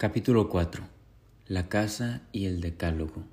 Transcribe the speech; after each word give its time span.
Capítulo 0.00 0.48
4 0.48 0.84
La 1.48 1.68
casa 1.68 2.22
y 2.30 2.46
el 2.46 2.60
decálogo 2.60 3.24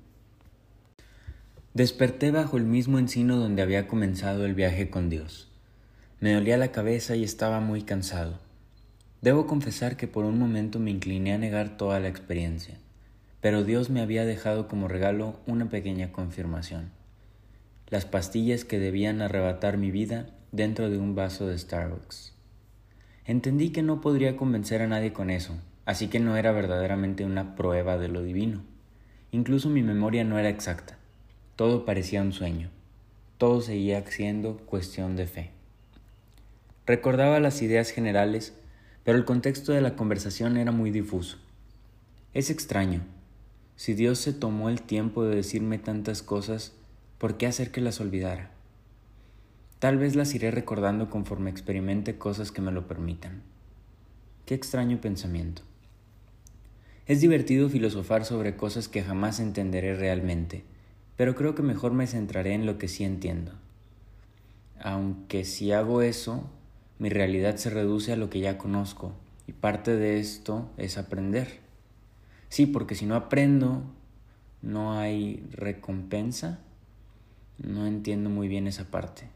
Desperté 1.74 2.32
bajo 2.32 2.56
el 2.56 2.64
mismo 2.64 2.98
encino 2.98 3.36
donde 3.36 3.62
había 3.62 3.86
comenzado 3.86 4.44
el 4.44 4.54
viaje 4.54 4.90
con 4.90 5.08
Dios. 5.08 5.48
Me 6.18 6.34
dolía 6.34 6.56
la 6.56 6.72
cabeza 6.72 7.14
y 7.14 7.22
estaba 7.22 7.60
muy 7.60 7.82
cansado. 7.82 8.40
Debo 9.22 9.46
confesar 9.46 9.96
que 9.96 10.08
por 10.08 10.24
un 10.24 10.40
momento 10.40 10.80
me 10.80 10.90
incliné 10.90 11.34
a 11.34 11.38
negar 11.38 11.76
toda 11.76 12.00
la 12.00 12.08
experiencia, 12.08 12.74
pero 13.40 13.62
Dios 13.62 13.88
me 13.88 14.00
había 14.00 14.24
dejado 14.24 14.66
como 14.66 14.88
regalo 14.88 15.38
una 15.46 15.68
pequeña 15.68 16.10
confirmación. 16.10 16.90
Las 17.90 18.06
pastillas 18.06 18.64
que 18.64 18.80
debían 18.80 19.22
arrebatar 19.22 19.78
mi 19.78 19.92
vida 19.92 20.30
dentro 20.50 20.90
de 20.90 20.98
un 20.98 21.14
vaso 21.14 21.46
de 21.46 21.56
Starbucks. 21.56 22.34
Entendí 23.24 23.70
que 23.70 23.84
no 23.84 24.00
podría 24.00 24.36
convencer 24.36 24.82
a 24.82 24.88
nadie 24.88 25.12
con 25.12 25.30
eso, 25.30 25.54
así 25.86 26.08
que 26.08 26.20
no 26.20 26.36
era 26.36 26.52
verdaderamente 26.52 27.24
una 27.24 27.54
prueba 27.54 27.96
de 27.96 28.08
lo 28.08 28.22
divino. 28.22 28.62
Incluso 29.30 29.70
mi 29.70 29.82
memoria 29.82 30.24
no 30.24 30.38
era 30.38 30.50
exacta. 30.50 30.98
Todo 31.54 31.86
parecía 31.86 32.20
un 32.20 32.32
sueño. 32.32 32.68
Todo 33.38 33.62
seguía 33.62 34.04
siendo 34.06 34.58
cuestión 34.58 35.16
de 35.16 35.26
fe. 35.26 35.50
Recordaba 36.86 37.40
las 37.40 37.62
ideas 37.62 37.90
generales, 37.90 38.54
pero 39.04 39.16
el 39.16 39.24
contexto 39.24 39.72
de 39.72 39.80
la 39.80 39.96
conversación 39.96 40.56
era 40.56 40.72
muy 40.72 40.90
difuso. 40.90 41.38
Es 42.34 42.50
extraño. 42.50 43.02
Si 43.76 43.94
Dios 43.94 44.18
se 44.18 44.32
tomó 44.32 44.68
el 44.68 44.82
tiempo 44.82 45.24
de 45.24 45.36
decirme 45.36 45.78
tantas 45.78 46.22
cosas, 46.22 46.72
¿por 47.18 47.36
qué 47.36 47.46
hacer 47.46 47.70
que 47.70 47.80
las 47.80 48.00
olvidara? 48.00 48.50
Tal 49.78 49.98
vez 49.98 50.16
las 50.16 50.34
iré 50.34 50.50
recordando 50.50 51.10
conforme 51.10 51.50
experimente 51.50 52.18
cosas 52.18 52.50
que 52.50 52.62
me 52.62 52.72
lo 52.72 52.88
permitan. 52.88 53.42
Qué 54.46 54.54
extraño 54.54 55.00
pensamiento. 55.00 55.62
Es 57.06 57.20
divertido 57.20 57.68
filosofar 57.68 58.24
sobre 58.24 58.56
cosas 58.56 58.88
que 58.88 59.00
jamás 59.00 59.38
entenderé 59.38 59.94
realmente, 59.94 60.64
pero 61.16 61.36
creo 61.36 61.54
que 61.54 61.62
mejor 61.62 61.92
me 61.92 62.08
centraré 62.08 62.52
en 62.52 62.66
lo 62.66 62.78
que 62.78 62.88
sí 62.88 63.04
entiendo. 63.04 63.52
Aunque 64.80 65.44
si 65.44 65.70
hago 65.70 66.02
eso, 66.02 66.50
mi 66.98 67.08
realidad 67.08 67.56
se 67.56 67.70
reduce 67.70 68.12
a 68.12 68.16
lo 68.16 68.28
que 68.28 68.40
ya 68.40 68.58
conozco, 68.58 69.12
y 69.46 69.52
parte 69.52 69.94
de 69.94 70.18
esto 70.18 70.68
es 70.78 70.98
aprender. 70.98 71.60
Sí, 72.48 72.66
porque 72.66 72.96
si 72.96 73.06
no 73.06 73.14
aprendo, 73.14 73.84
no 74.60 74.98
hay 74.98 75.46
recompensa. 75.52 76.58
No 77.58 77.86
entiendo 77.86 78.30
muy 78.30 78.48
bien 78.48 78.66
esa 78.66 78.90
parte. 78.90 79.28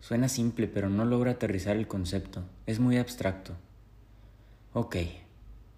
Suena 0.00 0.28
simple, 0.28 0.66
pero 0.66 0.88
no 0.88 1.04
logra 1.04 1.32
aterrizar 1.32 1.76
el 1.76 1.86
concepto. 1.86 2.42
Es 2.66 2.80
muy 2.80 2.96
abstracto. 2.98 3.52
Ok, 4.72 4.96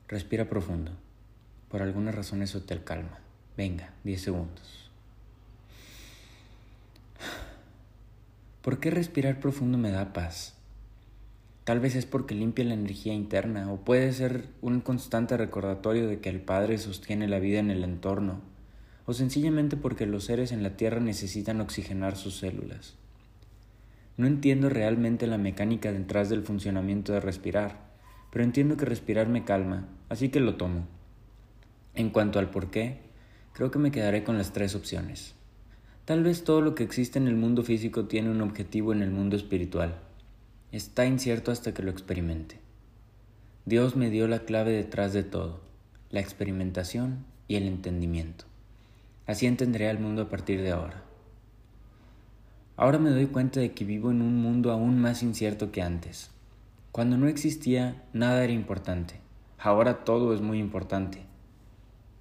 respira 0.08 0.48
profundo. 0.48 0.92
Por 1.69 1.83
alguna 1.83 2.12
razón 2.12 2.42
eso 2.42 2.62
te 2.62 2.83
calma. 2.83 3.19
Venga, 3.56 3.92
10 4.05 4.22
segundos. 4.22 4.91
¿Por 8.62 8.80
qué 8.80 8.91
respirar 8.91 9.41
profundo 9.41 9.78
me 9.78 9.91
da 9.91 10.12
paz? 10.12 10.55
Tal 11.64 11.80
vez 11.80 11.97
es 11.97 12.06
porque 12.06 12.34
limpia 12.34 12.64
la 12.64 12.75
energía 12.75 13.12
interna, 13.12 13.70
o 13.70 13.78
puede 13.78 14.12
ser 14.12 14.48
un 14.62 14.80
constante 14.80 15.36
recordatorio 15.36 16.08
de 16.08 16.20
que 16.20 16.30
el 16.30 16.41
Padre 16.41 16.78
sostiene 16.78 17.28
la 17.28 17.41
vida 17.41 17.58
en 17.58 17.70
el 17.70 17.84
entorno, 17.84 18.41
o 19.05 19.12
sencillamente 19.12 19.77
porque 19.77 20.06
los 20.06 20.25
seres 20.25 20.53
en 20.53 20.62
la 20.62 20.77
Tierra 20.77 21.00
necesitan 21.00 21.60
oxigenar 21.60 22.16
sus 22.16 22.38
células. 22.38 22.94
No 24.16 24.27
entiendo 24.27 24.69
realmente 24.69 25.27
la 25.27 25.38
mecánica 25.38 25.92
detrás 25.92 26.28
del 26.30 26.42
funcionamiento 26.42 27.12
de 27.12 27.20
respirar, 27.20 27.91
pero 28.32 28.44
entiendo 28.44 28.77
que 28.77 28.86
respirar 28.86 29.28
me 29.28 29.44
calma, 29.44 29.88
así 30.08 30.30
que 30.30 30.41
lo 30.41 30.56
tomo. 30.56 30.86
En 31.98 32.10
cuanto 32.10 32.38
al 32.38 32.48
por 32.48 32.70
qué, 32.70 33.00
creo 33.52 33.72
que 33.72 33.80
me 33.80 33.91
quedaré 33.91 34.22
con 34.22 34.38
las 34.38 34.52
tres 34.52 34.77
opciones. 34.77 35.34
Tal 36.04 36.22
vez 36.22 36.44
todo 36.44 36.60
lo 36.60 36.77
que 36.77 36.84
existe 36.84 37.18
en 37.18 37.27
el 37.27 37.34
mundo 37.34 37.64
físico 37.64 38.04
tiene 38.04 38.31
un 38.31 38.41
objetivo 38.41 38.92
en 38.92 39.03
el 39.03 39.10
mundo 39.10 39.34
espiritual. 39.34 39.98
Está 40.70 41.06
incierto 41.06 41.50
hasta 41.50 41.75
que 41.75 41.82
lo 41.82 41.91
experimente. 41.91 42.60
Dios 43.64 43.97
me 43.97 44.10
dio 44.10 44.28
la 44.28 44.44
clave 44.44 44.70
detrás 44.75 45.12
de 45.12 45.25
todo, 45.25 45.59
la 46.10 46.20
experimentación 46.20 47.25
y 47.48 47.56
el 47.56 47.66
entendimiento. 47.66 48.44
Así 49.26 49.47
entenderé 49.47 49.88
al 49.88 49.98
mundo 49.98 50.22
a 50.22 50.28
partir 50.28 50.62
de 50.62 50.70
ahora. 50.70 51.03
Ahora 52.76 53.00
me 53.00 53.10
doy 53.10 53.26
cuenta 53.26 53.59
de 53.59 53.72
que 53.72 53.84
vivo 53.84 54.12
en 54.12 54.22
un 54.22 54.41
mundo 54.41 54.70
aún 54.70 55.00
más 55.00 55.25
incierto 55.25 55.72
que 55.72 55.82
antes. 55.82 56.30
Cuando 56.92 57.16
no 57.16 57.26
existía, 57.26 58.04
nada 58.12 58.44
era 58.44 58.53
importante. 58.53 59.16
Ahora 59.59 60.04
todo 60.04 60.32
es 60.32 60.41
muy 60.41 60.60
importante 60.60 61.26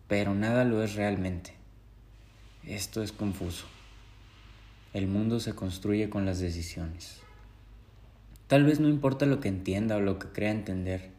pero 0.07 0.33
nada 0.35 0.63
lo 0.63 0.83
es 0.83 0.95
realmente. 0.95 1.53
Esto 2.65 3.03
es 3.03 3.11
confuso. 3.11 3.65
El 4.93 5.07
mundo 5.07 5.39
se 5.39 5.53
construye 5.53 6.09
con 6.09 6.25
las 6.25 6.39
decisiones. 6.39 7.21
Tal 8.47 8.63
vez 8.63 8.79
no 8.79 8.87
importa 8.87 9.25
lo 9.25 9.41
que 9.41 9.49
entienda 9.49 9.97
o 9.97 10.01
lo 10.01 10.19
que 10.19 10.29
crea 10.29 10.51
entender, 10.51 11.11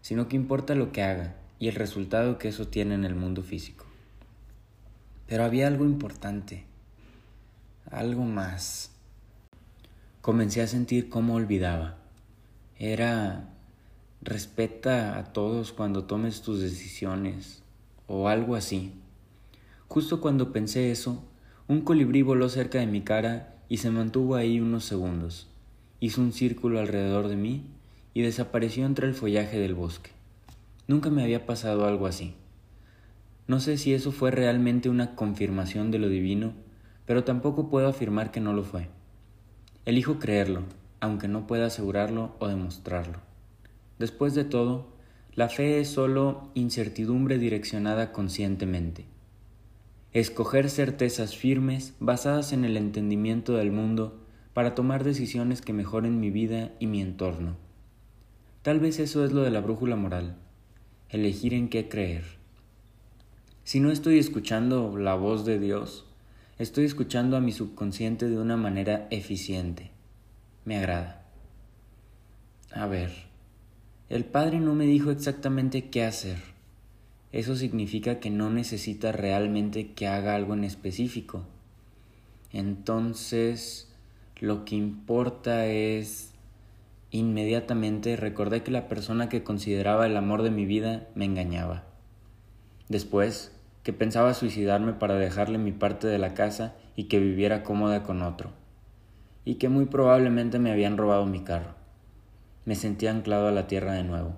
sino 0.00 0.28
que 0.28 0.36
importa 0.36 0.74
lo 0.74 0.90
que 0.90 1.02
haga 1.02 1.36
y 1.60 1.68
el 1.68 1.76
resultado 1.76 2.38
que 2.38 2.48
eso 2.48 2.66
tiene 2.66 2.94
en 2.94 3.04
el 3.04 3.14
mundo 3.14 3.42
físico. 3.42 3.86
Pero 5.28 5.44
había 5.44 5.68
algo 5.68 5.84
importante, 5.84 6.64
algo 7.90 8.24
más. 8.24 8.90
Comencé 10.20 10.60
a 10.60 10.66
sentir 10.66 11.08
cómo 11.08 11.34
olvidaba. 11.34 11.98
Era 12.78 13.48
respeta 14.20 15.18
a 15.18 15.32
todos 15.32 15.72
cuando 15.72 16.04
tomes 16.04 16.42
tus 16.42 16.60
decisiones, 16.60 17.61
o 18.14 18.28
algo 18.28 18.56
así. 18.56 18.92
Justo 19.88 20.20
cuando 20.20 20.52
pensé 20.52 20.90
eso, 20.90 21.24
un 21.66 21.80
colibrí 21.80 22.20
voló 22.20 22.50
cerca 22.50 22.78
de 22.78 22.86
mi 22.86 23.00
cara 23.00 23.54
y 23.70 23.78
se 23.78 23.90
mantuvo 23.90 24.34
ahí 24.34 24.60
unos 24.60 24.84
segundos. 24.84 25.48
Hizo 25.98 26.20
un 26.20 26.34
círculo 26.34 26.78
alrededor 26.78 27.28
de 27.28 27.36
mí 27.36 27.70
y 28.12 28.20
desapareció 28.20 28.84
entre 28.84 29.06
el 29.08 29.14
follaje 29.14 29.58
del 29.58 29.74
bosque. 29.74 30.10
Nunca 30.86 31.08
me 31.08 31.22
había 31.22 31.46
pasado 31.46 31.86
algo 31.86 32.06
así. 32.06 32.34
No 33.46 33.60
sé 33.60 33.78
si 33.78 33.94
eso 33.94 34.12
fue 34.12 34.30
realmente 34.30 34.90
una 34.90 35.14
confirmación 35.14 35.90
de 35.90 35.98
lo 35.98 36.10
divino, 36.10 36.52
pero 37.06 37.24
tampoco 37.24 37.70
puedo 37.70 37.88
afirmar 37.88 38.30
que 38.30 38.40
no 38.40 38.52
lo 38.52 38.62
fue. 38.62 38.88
Elijo 39.86 40.18
creerlo, 40.18 40.64
aunque 41.00 41.28
no 41.28 41.46
pueda 41.46 41.64
asegurarlo 41.64 42.36
o 42.40 42.48
demostrarlo. 42.48 43.20
Después 43.98 44.34
de 44.34 44.44
todo, 44.44 44.91
la 45.34 45.48
fe 45.48 45.80
es 45.80 45.88
solo 45.88 46.50
incertidumbre 46.52 47.38
direccionada 47.38 48.12
conscientemente. 48.12 49.06
Escoger 50.12 50.68
certezas 50.68 51.34
firmes 51.34 51.94
basadas 52.00 52.52
en 52.52 52.66
el 52.66 52.76
entendimiento 52.76 53.54
del 53.54 53.72
mundo 53.72 54.20
para 54.52 54.74
tomar 54.74 55.04
decisiones 55.04 55.62
que 55.62 55.72
mejoren 55.72 56.20
mi 56.20 56.30
vida 56.30 56.72
y 56.80 56.86
mi 56.86 57.00
entorno. 57.00 57.56
Tal 58.60 58.78
vez 58.78 58.98
eso 58.98 59.24
es 59.24 59.32
lo 59.32 59.40
de 59.40 59.50
la 59.50 59.60
brújula 59.60 59.96
moral, 59.96 60.36
elegir 61.08 61.54
en 61.54 61.70
qué 61.70 61.88
creer. 61.88 62.24
Si 63.64 63.80
no 63.80 63.90
estoy 63.90 64.18
escuchando 64.18 64.98
la 64.98 65.14
voz 65.14 65.46
de 65.46 65.58
Dios, 65.58 66.04
estoy 66.58 66.84
escuchando 66.84 67.38
a 67.38 67.40
mi 67.40 67.52
subconsciente 67.52 68.28
de 68.28 68.36
una 68.36 68.58
manera 68.58 69.08
eficiente. 69.10 69.92
Me 70.66 70.76
agrada. 70.76 71.24
A 72.70 72.86
ver. 72.86 73.31
El 74.12 74.26
Padre 74.26 74.60
no 74.60 74.74
me 74.74 74.84
dijo 74.84 75.10
exactamente 75.10 75.88
qué 75.88 76.04
hacer. 76.04 76.36
Eso 77.32 77.56
significa 77.56 78.20
que 78.20 78.28
no 78.28 78.50
necesita 78.50 79.10
realmente 79.10 79.92
que 79.92 80.06
haga 80.06 80.34
algo 80.34 80.52
en 80.52 80.64
específico. 80.64 81.46
Entonces, 82.52 83.90
lo 84.38 84.66
que 84.66 84.76
importa 84.76 85.64
es... 85.64 86.34
Inmediatamente 87.10 88.16
recordé 88.16 88.62
que 88.62 88.70
la 88.70 88.86
persona 88.86 89.30
que 89.30 89.44
consideraba 89.44 90.04
el 90.04 90.18
amor 90.18 90.42
de 90.42 90.50
mi 90.50 90.66
vida 90.66 91.08
me 91.14 91.24
engañaba. 91.24 91.84
Después, 92.90 93.50
que 93.82 93.94
pensaba 93.94 94.34
suicidarme 94.34 94.92
para 94.92 95.14
dejarle 95.14 95.56
mi 95.56 95.72
parte 95.72 96.06
de 96.06 96.18
la 96.18 96.34
casa 96.34 96.74
y 96.96 97.04
que 97.04 97.18
viviera 97.18 97.62
cómoda 97.62 98.02
con 98.02 98.20
otro. 98.20 98.50
Y 99.46 99.54
que 99.54 99.70
muy 99.70 99.86
probablemente 99.86 100.58
me 100.58 100.70
habían 100.70 100.98
robado 100.98 101.24
mi 101.24 101.40
carro. 101.44 101.81
Me 102.64 102.76
sentía 102.76 103.10
anclado 103.10 103.48
a 103.48 103.52
la 103.52 103.66
tierra 103.66 103.92
de 103.94 104.04
nuevo, 104.04 104.36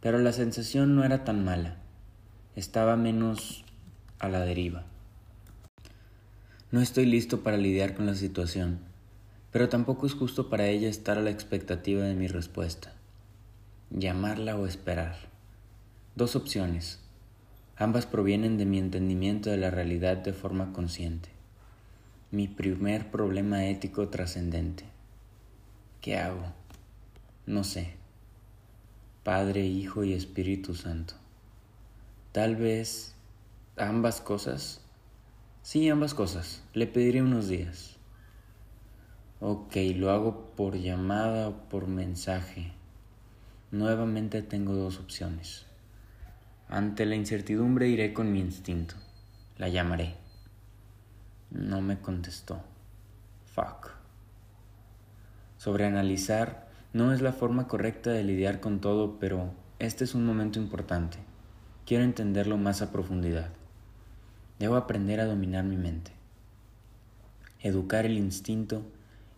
pero 0.00 0.18
la 0.18 0.32
sensación 0.32 0.96
no 0.96 1.04
era 1.04 1.24
tan 1.24 1.44
mala. 1.44 1.76
Estaba 2.56 2.96
menos 2.96 3.64
a 4.18 4.28
la 4.28 4.40
deriva. 4.40 4.84
No 6.72 6.80
estoy 6.80 7.06
listo 7.06 7.42
para 7.42 7.56
lidiar 7.56 7.94
con 7.94 8.06
la 8.06 8.14
situación, 8.14 8.80
pero 9.52 9.68
tampoco 9.68 10.06
es 10.06 10.14
justo 10.14 10.50
para 10.50 10.66
ella 10.66 10.88
estar 10.88 11.16
a 11.16 11.22
la 11.22 11.30
expectativa 11.30 12.02
de 12.02 12.14
mi 12.14 12.26
respuesta. 12.26 12.92
Llamarla 13.90 14.56
o 14.56 14.66
esperar. 14.66 15.16
Dos 16.16 16.36
opciones. 16.36 17.00
Ambas 17.76 18.06
provienen 18.06 18.58
de 18.58 18.66
mi 18.66 18.78
entendimiento 18.78 19.48
de 19.48 19.56
la 19.56 19.70
realidad 19.70 20.16
de 20.16 20.32
forma 20.32 20.72
consciente. 20.72 21.28
Mi 22.30 22.46
primer 22.46 23.10
problema 23.10 23.66
ético 23.66 24.08
trascendente. 24.08 24.84
¿Qué 26.00 26.16
hago? 26.16 26.59
No 27.46 27.64
sé. 27.64 27.94
Padre, 29.24 29.64
Hijo 29.66 30.04
y 30.04 30.12
Espíritu 30.12 30.74
Santo. 30.74 31.14
Tal 32.32 32.56
vez 32.56 33.14
ambas 33.76 34.20
cosas. 34.20 34.80
Sí, 35.62 35.88
ambas 35.88 36.14
cosas. 36.14 36.62
Le 36.74 36.86
pediré 36.86 37.22
unos 37.22 37.48
días. 37.48 37.96
Ok, 39.40 39.76
lo 39.96 40.10
hago 40.10 40.54
por 40.54 40.76
llamada 40.76 41.48
o 41.48 41.68
por 41.68 41.86
mensaje. 41.86 42.72
Nuevamente 43.70 44.42
tengo 44.42 44.74
dos 44.74 44.98
opciones. 44.98 45.66
Ante 46.68 47.04
la 47.04 47.16
incertidumbre 47.16 47.88
iré 47.88 48.12
con 48.12 48.32
mi 48.32 48.40
instinto. 48.40 48.94
La 49.58 49.68
llamaré. 49.68 50.14
No 51.50 51.80
me 51.80 51.98
contestó. 52.00 52.62
Fuck. 53.54 53.90
Sobreanalizar 55.58 56.69
no 56.92 57.12
es 57.12 57.20
la 57.20 57.32
forma 57.32 57.68
correcta 57.68 58.10
de 58.10 58.24
lidiar 58.24 58.58
con 58.58 58.80
todo, 58.80 59.18
pero 59.20 59.52
este 59.78 60.02
es 60.04 60.14
un 60.14 60.26
momento 60.26 60.58
importante. 60.58 61.18
Quiero 61.86 62.02
entenderlo 62.02 62.56
más 62.56 62.82
a 62.82 62.90
profundidad. 62.90 63.50
Debo 64.58 64.76
aprender 64.76 65.20
a 65.20 65.26
dominar 65.26 65.64
mi 65.64 65.76
mente. 65.76 66.10
Educar 67.60 68.06
el 68.06 68.18
instinto 68.18 68.82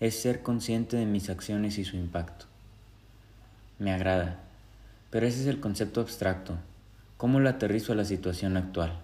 es 0.00 0.20
ser 0.20 0.42
consciente 0.42 0.96
de 0.96 1.06
mis 1.06 1.28
acciones 1.28 1.76
y 1.76 1.84
su 1.84 1.96
impacto. 1.96 2.46
Me 3.78 3.92
agrada, 3.92 4.40
pero 5.10 5.26
ese 5.26 5.42
es 5.42 5.46
el 5.46 5.60
concepto 5.60 6.00
abstracto. 6.00 6.56
¿Cómo 7.18 7.38
lo 7.38 7.50
aterrizo 7.50 7.92
a 7.92 7.96
la 7.96 8.04
situación 8.04 8.56
actual? 8.56 8.98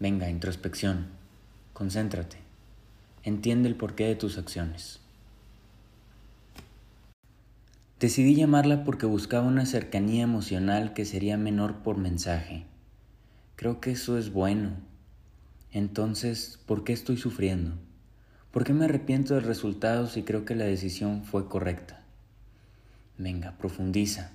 Venga, 0.00 0.28
introspección, 0.28 1.06
concéntrate, 1.72 2.36
entiende 3.22 3.68
el 3.68 3.74
porqué 3.74 4.04
de 4.06 4.16
tus 4.16 4.36
acciones. 4.36 5.00
Decidí 8.00 8.36
llamarla 8.36 8.84
porque 8.84 9.06
buscaba 9.06 9.48
una 9.48 9.66
cercanía 9.66 10.22
emocional 10.22 10.92
que 10.92 11.04
sería 11.04 11.36
menor 11.36 11.78
por 11.82 11.96
mensaje. 11.96 12.64
Creo 13.56 13.80
que 13.80 13.90
eso 13.90 14.16
es 14.18 14.32
bueno. 14.32 14.70
Entonces, 15.72 16.60
¿por 16.64 16.84
qué 16.84 16.92
estoy 16.92 17.16
sufriendo? 17.16 17.72
¿Por 18.52 18.62
qué 18.62 18.72
me 18.72 18.84
arrepiento 18.84 19.34
del 19.34 19.42
resultado 19.42 20.06
si 20.06 20.22
creo 20.22 20.44
que 20.44 20.54
la 20.54 20.64
decisión 20.64 21.24
fue 21.24 21.48
correcta? 21.48 22.00
Venga, 23.18 23.58
profundiza. 23.58 24.30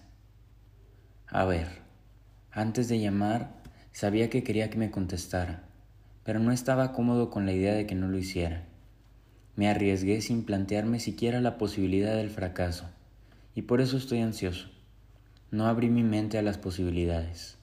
A 1.28 1.46
ver, 1.46 1.70
antes 2.52 2.90
de 2.90 3.00
llamar, 3.00 3.56
sabía 3.94 4.30
que 4.30 4.44
quería 4.44 4.70
que 4.70 4.78
me 4.78 4.92
contestara, 4.92 5.64
pero 6.26 6.40
no 6.40 6.52
estaba 6.52 6.92
cómodo 6.92 7.30
con 7.30 7.46
la 7.46 7.54
idea 7.54 7.74
de 7.74 7.88
que 7.88 7.96
no 7.96 8.10
lo 8.10 8.18
hiciera. 8.18 8.66
Me 9.56 9.70
arriesgué 9.70 10.20
sin 10.20 10.44
plantearme 10.44 11.00
siquiera 11.00 11.40
la 11.40 11.58
posibilidad 11.58 12.14
del 12.18 12.30
fracaso 12.30 12.90
y 13.56 13.64
por 13.64 13.82
eso 13.82 13.98
estoy 13.98 14.20
ansioso. 14.20 14.70
No 15.52 15.68
abrí 15.68 15.90
mi 15.90 16.04
mente 16.04 16.38
a 16.38 16.42
las 16.42 16.58
posibilidades. 16.58 17.58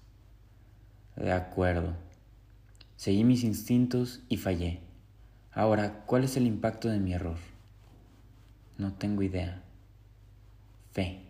De 1.16 1.32
acuerdo. 1.32 1.94
Seguí 2.96 3.24
mis 3.24 3.44
instintos 3.44 4.22
y 4.28 4.36
fallé. 4.36 4.80
Ahora, 5.52 6.04
¿cuál 6.06 6.24
es 6.24 6.36
el 6.36 6.46
impacto 6.46 6.88
de 6.88 7.00
mi 7.00 7.12
error? 7.12 7.38
No 8.78 8.92
tengo 8.92 9.22
idea. 9.22 9.62
Fe. 10.92 11.26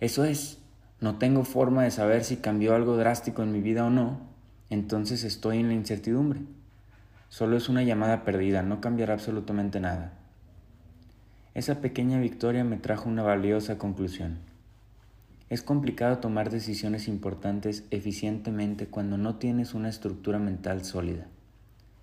Eso 0.00 0.24
es. 0.24 0.58
No 1.00 1.18
tengo 1.18 1.44
forma 1.44 1.84
de 1.84 1.90
saber 1.90 2.24
si 2.24 2.38
cambió 2.38 2.74
algo 2.74 2.96
drástico 2.96 3.42
en 3.42 3.52
mi 3.52 3.60
vida 3.60 3.84
o 3.86 3.90
no. 3.90 4.20
Entonces 4.68 5.24
estoy 5.24 5.58
en 5.58 5.68
la 5.68 5.74
incertidumbre. 5.74 6.40
Solo 7.28 7.56
es 7.56 7.68
una 7.68 7.84
llamada 7.84 8.24
perdida, 8.24 8.62
no 8.62 8.80
cambiará 8.80 9.14
absolutamente 9.14 9.80
nada. 9.80 10.19
Esa 11.54 11.80
pequeña 11.80 12.20
victoria 12.20 12.62
me 12.62 12.76
trajo 12.76 13.08
una 13.08 13.22
valiosa 13.22 13.76
conclusión. 13.76 14.38
Es 15.48 15.62
complicado 15.62 16.18
tomar 16.18 16.48
decisiones 16.48 17.08
importantes 17.08 17.82
eficientemente 17.90 18.86
cuando 18.86 19.18
no 19.18 19.34
tienes 19.34 19.74
una 19.74 19.88
estructura 19.88 20.38
mental 20.38 20.84
sólida. 20.84 21.26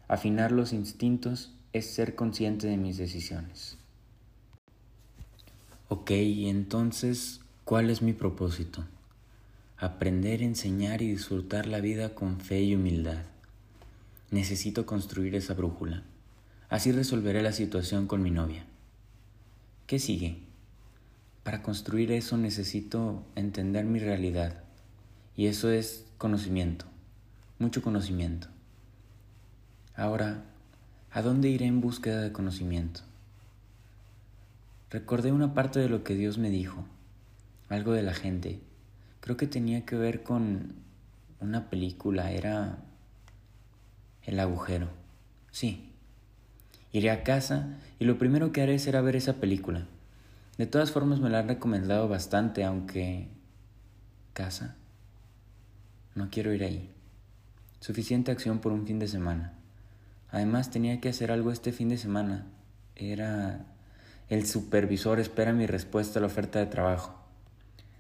Afinar 0.09 0.51
los 0.51 0.73
instintos 0.73 1.53
es 1.71 1.94
ser 1.94 2.15
consciente 2.15 2.67
de 2.67 2.75
mis 2.75 2.97
decisiones. 2.97 3.77
Ok, 5.88 6.11
entonces, 6.11 7.39
¿cuál 7.63 7.89
es 7.89 8.01
mi 8.01 8.11
propósito? 8.11 8.83
Aprender, 9.77 10.44
enseñar 10.44 11.01
y 11.01 11.11
disfrutar 11.11 11.67
la 11.67 11.79
vida 11.79 12.15
con 12.15 12.41
fe 12.41 12.61
y 12.63 12.75
humildad. 12.75 13.23
Necesito 14.29 14.85
construir 14.85 15.35
esa 15.35 15.53
brújula. 15.53 16.03
Así 16.67 16.91
resolveré 16.91 17.41
la 17.41 17.53
situación 17.53 18.07
con 18.07 18.21
mi 18.21 18.31
novia. 18.31 18.65
¿Qué 19.88 20.00
sigue? 20.00 20.38
Para 21.44 21.63
construir 21.63 22.12
eso 22.12 22.36
necesito 22.36 23.24
entender 23.36 23.86
mi 23.86 24.00
realidad. 24.00 24.62
Y 25.38 25.48
eso 25.48 25.72
es 25.72 26.06
conocimiento, 26.18 26.84
mucho 27.57 27.81
conocimiento. 27.81 28.50
Ahora, 29.95 30.44
¿a 31.10 31.22
dónde 31.22 31.48
iré 31.48 31.68
en 31.68 31.80
búsqueda 31.80 32.19
de 32.19 32.34
conocimiento? 32.34 33.00
Recordé 34.89 35.31
una 35.31 35.54
parte 35.54 35.80
de 35.80 35.88
lo 35.88 36.04
que 36.04 36.16
Dios 36.16 36.38
me 36.38 36.50
dijo, 36.50 36.83
algo 37.69 37.94
de 37.94 38.04
la 38.04 38.13
gente. 38.13 38.60
Creo 39.22 39.38
que 39.38 39.48
tenía 39.48 39.86
que 39.86 39.95
ver 39.95 40.22
con 40.22 40.74
una 41.40 41.69
película, 41.69 42.33
era 42.33 42.80
El 44.25 44.42
agujero. 44.42 44.90
Sí, 45.51 45.87
Iré 46.92 47.12
a 47.12 47.24
casa 47.24 47.78
y 48.00 48.06
lo 48.06 48.18
primero 48.18 48.51
que 48.51 48.62
haré 48.62 48.80
será 48.80 49.01
ver 49.01 49.16
esa 49.16 49.34
película. 49.34 49.88
De 50.57 50.66
todas 50.66 50.92
formas 50.92 51.19
me 51.19 51.30
la 51.30 51.39
han 51.39 51.48
recomendado 51.48 52.07
bastante, 52.07 52.63
aunque... 52.63 53.28
¿Casa? 54.34 54.75
No 56.16 56.30
quiero 56.31 56.54
ir 56.54 56.63
ahí. 56.63 56.89
Suficiente 57.80 58.31
acción 58.31 58.60
por 58.60 58.72
un 58.72 58.88
fin 58.88 59.00
de 59.00 59.07
semana. 59.07 59.54
Además 60.31 60.72
tenía 60.72 61.00
que 61.00 61.10
hacer 61.10 61.31
algo 61.31 61.51
este 61.51 61.72
fin 61.72 61.89
de 61.89 61.98
semana. 61.98 62.45
Era... 62.95 63.66
El 64.30 64.45
supervisor 64.45 65.19
espera 65.19 65.54
mi 65.54 65.68
respuesta 65.68 66.19
a 66.19 66.22
la 66.22 66.28
oferta 66.28 66.60
de 66.60 66.66
trabajo. 66.66 67.18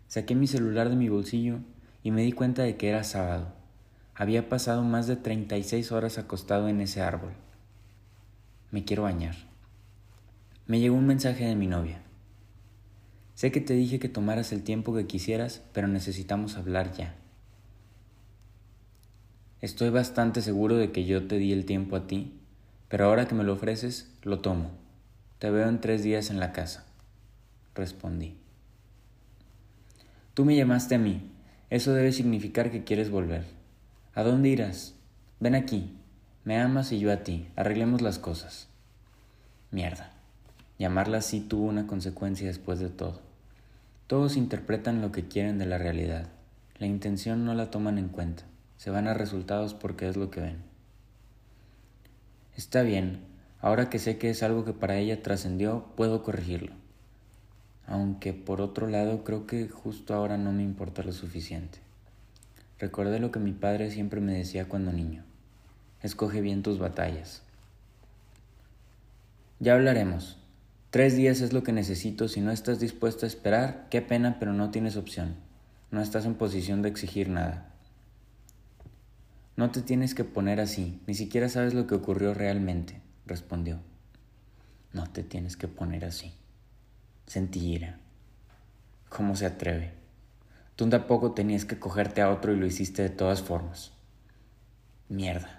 Saqué 0.07 0.35
mi 0.35 0.47
celular 0.47 0.89
de 0.89 0.95
mi 0.95 1.09
bolsillo 1.09 1.59
y 2.03 2.11
me 2.11 2.23
di 2.23 2.31
cuenta 2.31 2.63
de 2.63 2.75
que 2.75 2.89
era 2.89 3.03
sábado. 3.03 3.53
Había 4.15 4.49
pasado 4.49 4.83
más 4.83 5.07
de 5.07 5.15
36 5.15 5.91
horas 5.91 6.17
acostado 6.17 6.67
en 6.69 6.81
ese 6.81 7.01
árbol. 7.01 7.31
Me 8.71 8.83
quiero 8.83 9.03
bañar. 9.03 9.35
Me 10.65 10.79
llegó 10.79 10.95
un 10.95 11.07
mensaje 11.07 11.45
de 11.45 11.55
mi 11.55 11.67
novia. 11.67 12.01
Sé 13.35 13.51
que 13.51 13.61
te 13.61 13.73
dije 13.73 13.99
que 13.99 14.09
tomaras 14.09 14.51
el 14.51 14.63
tiempo 14.63 14.93
que 14.93 15.07
quisieras, 15.07 15.63
pero 15.71 15.87
necesitamos 15.87 16.57
hablar 16.57 16.91
ya. 16.91 17.15
Estoy 19.61 19.89
bastante 19.89 20.41
seguro 20.41 20.75
de 20.75 20.91
que 20.91 21.05
yo 21.05 21.27
te 21.27 21.37
di 21.37 21.53
el 21.53 21.65
tiempo 21.65 21.95
a 21.95 22.07
ti, 22.07 22.33
pero 22.89 23.05
ahora 23.05 23.27
que 23.27 23.35
me 23.35 23.43
lo 23.43 23.53
ofreces, 23.53 24.11
lo 24.23 24.39
tomo. 24.39 24.71
Te 25.39 25.49
veo 25.49 25.69
en 25.69 25.79
tres 25.79 26.03
días 26.03 26.29
en 26.29 26.39
la 26.39 26.51
casa. 26.51 26.85
Respondí. 27.75 28.35
Tú 30.33 30.45
me 30.45 30.55
llamaste 30.55 30.95
a 30.95 30.99
mí. 30.99 31.31
Eso 31.69 31.93
debe 31.93 32.11
significar 32.11 32.69
que 32.69 32.83
quieres 32.83 33.09
volver. 33.09 33.45
¿A 34.13 34.23
dónde 34.23 34.49
irás? 34.49 34.93
Ven 35.39 35.55
aquí. 35.55 35.95
Me 36.47 36.57
amas 36.61 36.93
y 36.93 36.99
yo 36.99 37.11
a 37.11 37.25
ti. 37.25 37.49
Arreglemos 37.57 38.01
las 38.01 38.19
cosas. 38.19 38.69
Mierda. 39.69 40.11
Llamarla 40.79 41.17
así 41.17 41.41
tuvo 41.41 41.65
una 41.65 41.87
consecuencia 41.87 42.47
después 42.47 42.79
de 42.79 42.87
todo. 42.87 43.19
Todos 44.07 44.37
interpretan 44.37 45.01
lo 45.01 45.11
que 45.11 45.27
quieren 45.27 45.57
de 45.57 45.65
la 45.65 45.77
realidad. 45.77 46.29
La 46.79 46.87
intención 46.87 47.43
no 47.43 47.53
la 47.53 47.69
toman 47.69 47.97
en 47.97 48.07
cuenta. 48.07 48.43
Se 48.77 48.91
van 48.91 49.09
a 49.09 49.13
resultados 49.13 49.73
porque 49.73 50.07
es 50.07 50.15
lo 50.15 50.31
que 50.31 50.39
ven. 50.39 50.55
Está 52.55 52.81
bien, 52.81 53.25
ahora 53.59 53.89
que 53.89 53.99
sé 53.99 54.17
que 54.17 54.29
es 54.29 54.41
algo 54.41 54.63
que 54.63 54.71
para 54.71 54.95
ella 54.95 55.21
trascendió, 55.21 55.87
puedo 55.97 56.23
corregirlo. 56.23 56.71
Aunque 57.87 58.31
por 58.31 58.61
otro 58.61 58.87
lado 58.87 59.25
creo 59.25 59.47
que 59.47 59.67
justo 59.67 60.13
ahora 60.13 60.37
no 60.37 60.53
me 60.53 60.63
importa 60.63 61.03
lo 61.03 61.11
suficiente. 61.11 61.79
Recordé 62.79 63.19
lo 63.19 63.31
que 63.31 63.39
mi 63.39 63.51
padre 63.51 63.91
siempre 63.91 64.21
me 64.21 64.31
decía 64.31 64.69
cuando 64.69 64.93
niño. 64.93 65.26
Escoge 66.03 66.41
bien 66.41 66.63
tus 66.63 66.79
batallas. 66.79 67.41
Ya 69.59 69.73
hablaremos. 69.73 70.37
Tres 70.91 71.15
días 71.15 71.41
es 71.41 71.53
lo 71.53 71.63
que 71.63 71.73
necesito. 71.73 72.27
Si 72.27 72.41
no 72.41 72.51
estás 72.51 72.79
dispuesto 72.79 73.25
a 73.25 73.27
esperar, 73.27 73.87
qué 73.89 74.01
pena, 74.01 74.37
pero 74.39 74.53
no 74.53 74.69
tienes 74.69 74.95
opción. 74.95 75.35
No 75.89 76.01
estás 76.01 76.25
en 76.25 76.35
posición 76.35 76.81
de 76.81 76.89
exigir 76.89 77.29
nada. 77.29 77.73
No 79.55 79.71
te 79.71 79.81
tienes 79.81 80.13
que 80.13 80.23
poner 80.23 80.59
así. 80.59 81.01
Ni 81.07 81.15
siquiera 81.15 81.49
sabes 81.49 81.73
lo 81.73 81.87
que 81.87 81.95
ocurrió 81.95 82.35
realmente, 82.35 83.01
respondió. 83.25 83.79
No 84.93 85.07
te 85.07 85.23
tienes 85.23 85.57
que 85.57 85.67
poner 85.67 86.05
así. 86.05 86.33
Sentí 87.25 87.73
ira. 87.73 87.99
¿Cómo 89.09 89.35
se 89.35 89.47
atreve? 89.47 89.93
Tú 90.75 90.87
tampoco 90.89 91.31
tenías 91.31 91.65
que 91.65 91.79
cogerte 91.79 92.21
a 92.21 92.29
otro 92.29 92.53
y 92.53 92.57
lo 92.57 92.67
hiciste 92.67 93.01
de 93.01 93.09
todas 93.09 93.41
formas. 93.41 93.93
Mierda. 95.09 95.56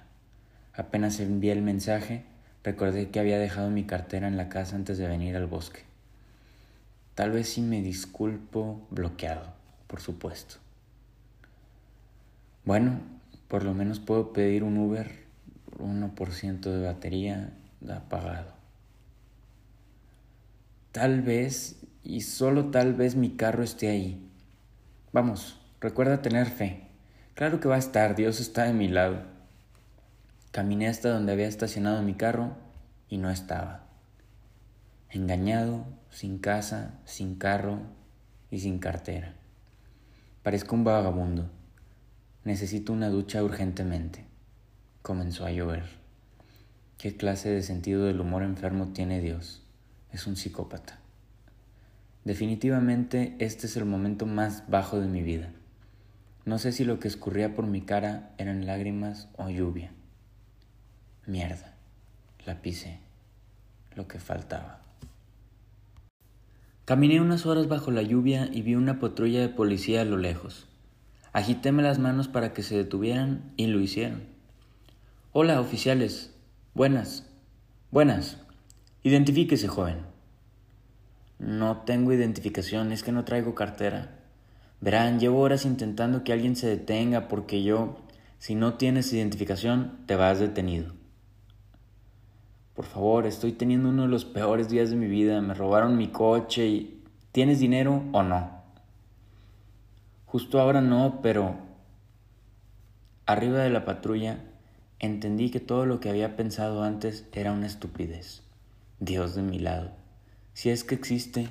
Apenas 0.78 1.18
envié 1.18 1.50
el 1.50 1.60
mensaje, 1.60 2.22
recordé 2.62 3.10
que 3.10 3.18
había 3.18 3.36
dejado 3.40 3.68
mi 3.68 3.82
cartera 3.82 4.28
en 4.28 4.36
la 4.36 4.48
casa 4.48 4.76
antes 4.76 4.96
de 4.96 5.08
venir 5.08 5.34
al 5.34 5.48
bosque. 5.48 5.80
Tal 7.16 7.32
vez 7.32 7.48
si 7.48 7.62
me 7.62 7.82
disculpo 7.82 8.86
bloqueado, 8.88 9.42
por 9.88 10.00
supuesto. 10.00 10.54
Bueno, 12.64 13.00
por 13.48 13.64
lo 13.64 13.74
menos 13.74 13.98
puedo 13.98 14.32
pedir 14.32 14.62
un 14.62 14.78
Uber, 14.78 15.10
1% 15.80 16.60
de 16.60 16.86
batería 16.86 17.52
apagado. 17.92 18.52
Tal 20.92 21.22
vez, 21.22 21.82
y 22.04 22.20
solo 22.20 22.66
tal 22.66 22.94
vez 22.94 23.16
mi 23.16 23.30
carro 23.30 23.64
esté 23.64 23.88
ahí. 23.88 24.30
Vamos, 25.12 25.60
recuerda 25.80 26.22
tener 26.22 26.46
fe. 26.46 26.86
Claro 27.34 27.58
que 27.58 27.66
va 27.66 27.74
a 27.74 27.78
estar, 27.78 28.14
Dios 28.14 28.38
está 28.38 28.62
de 28.62 28.74
mi 28.74 28.86
lado. 28.86 29.37
Caminé 30.50 30.88
hasta 30.88 31.10
donde 31.10 31.32
había 31.32 31.46
estacionado 31.46 32.02
mi 32.02 32.14
carro 32.14 32.56
y 33.08 33.18
no 33.18 33.30
estaba. 33.30 33.86
Engañado, 35.10 35.84
sin 36.10 36.38
casa, 36.38 36.98
sin 37.04 37.36
carro 37.36 37.80
y 38.50 38.60
sin 38.60 38.78
cartera. 38.78 39.34
Parezco 40.42 40.74
un 40.74 40.84
vagabundo. 40.84 41.50
Necesito 42.44 42.94
una 42.94 43.10
ducha 43.10 43.44
urgentemente. 43.44 44.24
Comenzó 45.02 45.44
a 45.44 45.50
llover. 45.50 45.84
¿Qué 46.96 47.16
clase 47.16 47.50
de 47.50 47.62
sentido 47.62 48.06
del 48.06 48.20
humor 48.20 48.42
enfermo 48.42 48.88
tiene 48.88 49.20
Dios? 49.20 49.62
Es 50.12 50.26
un 50.26 50.36
psicópata. 50.36 50.98
Definitivamente 52.24 53.36
este 53.38 53.66
es 53.66 53.76
el 53.76 53.84
momento 53.84 54.24
más 54.24 54.68
bajo 54.68 54.98
de 54.98 55.06
mi 55.08 55.22
vida. 55.22 55.52
No 56.46 56.58
sé 56.58 56.72
si 56.72 56.84
lo 56.84 56.98
que 56.98 57.08
escurría 57.08 57.54
por 57.54 57.66
mi 57.66 57.82
cara 57.82 58.34
eran 58.38 58.66
lágrimas 58.66 59.28
o 59.36 59.50
lluvia. 59.50 59.92
Mierda, 61.28 61.74
la 62.46 62.62
pisé, 62.62 63.00
lo 63.94 64.08
que 64.08 64.18
faltaba. 64.18 64.80
Caminé 66.86 67.20
unas 67.20 67.44
horas 67.44 67.68
bajo 67.68 67.90
la 67.90 68.00
lluvia 68.00 68.48
y 68.50 68.62
vi 68.62 68.76
una 68.76 68.98
patrulla 68.98 69.42
de 69.42 69.50
policía 69.50 70.00
a 70.00 70.06
lo 70.06 70.16
lejos. 70.16 70.68
Agitéme 71.34 71.82
las 71.82 71.98
manos 71.98 72.28
para 72.28 72.54
que 72.54 72.62
se 72.62 72.78
detuvieran 72.78 73.52
y 73.58 73.66
lo 73.66 73.78
hicieron. 73.78 74.22
Hola, 75.32 75.60
oficiales. 75.60 76.34
Buenas. 76.72 77.26
Buenas. 77.90 78.38
Identifíquese, 79.02 79.68
joven. 79.68 79.98
No 81.38 81.82
tengo 81.82 82.14
identificación, 82.14 82.90
es 82.90 83.02
que 83.02 83.12
no 83.12 83.26
traigo 83.26 83.54
cartera. 83.54 84.18
Verán, 84.80 85.20
llevo 85.20 85.40
horas 85.40 85.66
intentando 85.66 86.24
que 86.24 86.32
alguien 86.32 86.56
se 86.56 86.68
detenga 86.68 87.28
porque 87.28 87.62
yo, 87.62 87.98
si 88.38 88.54
no 88.54 88.78
tienes 88.78 89.12
identificación, 89.12 89.98
te 90.06 90.16
vas 90.16 90.38
detenido. 90.38 90.96
Por 92.78 92.86
favor, 92.86 93.26
estoy 93.26 93.50
teniendo 93.50 93.88
uno 93.88 94.02
de 94.02 94.08
los 94.08 94.24
peores 94.24 94.68
días 94.68 94.90
de 94.90 94.94
mi 94.94 95.08
vida. 95.08 95.40
Me 95.40 95.52
robaron 95.52 95.96
mi 95.96 96.12
coche 96.12 96.68
y... 96.68 97.02
¿Tienes 97.32 97.58
dinero 97.58 98.04
o 98.12 98.22
no? 98.22 98.62
Justo 100.26 100.60
ahora 100.60 100.80
no, 100.80 101.18
pero... 101.20 101.56
Arriba 103.26 103.58
de 103.58 103.70
la 103.70 103.84
patrulla 103.84 104.44
entendí 105.00 105.50
que 105.50 105.58
todo 105.58 105.86
lo 105.86 105.98
que 105.98 106.08
había 106.08 106.36
pensado 106.36 106.84
antes 106.84 107.26
era 107.32 107.50
una 107.50 107.66
estupidez. 107.66 108.44
Dios 109.00 109.34
de 109.34 109.42
mi 109.42 109.58
lado. 109.58 109.90
Si 110.52 110.70
es 110.70 110.84
que 110.84 110.94
existe, 110.94 111.48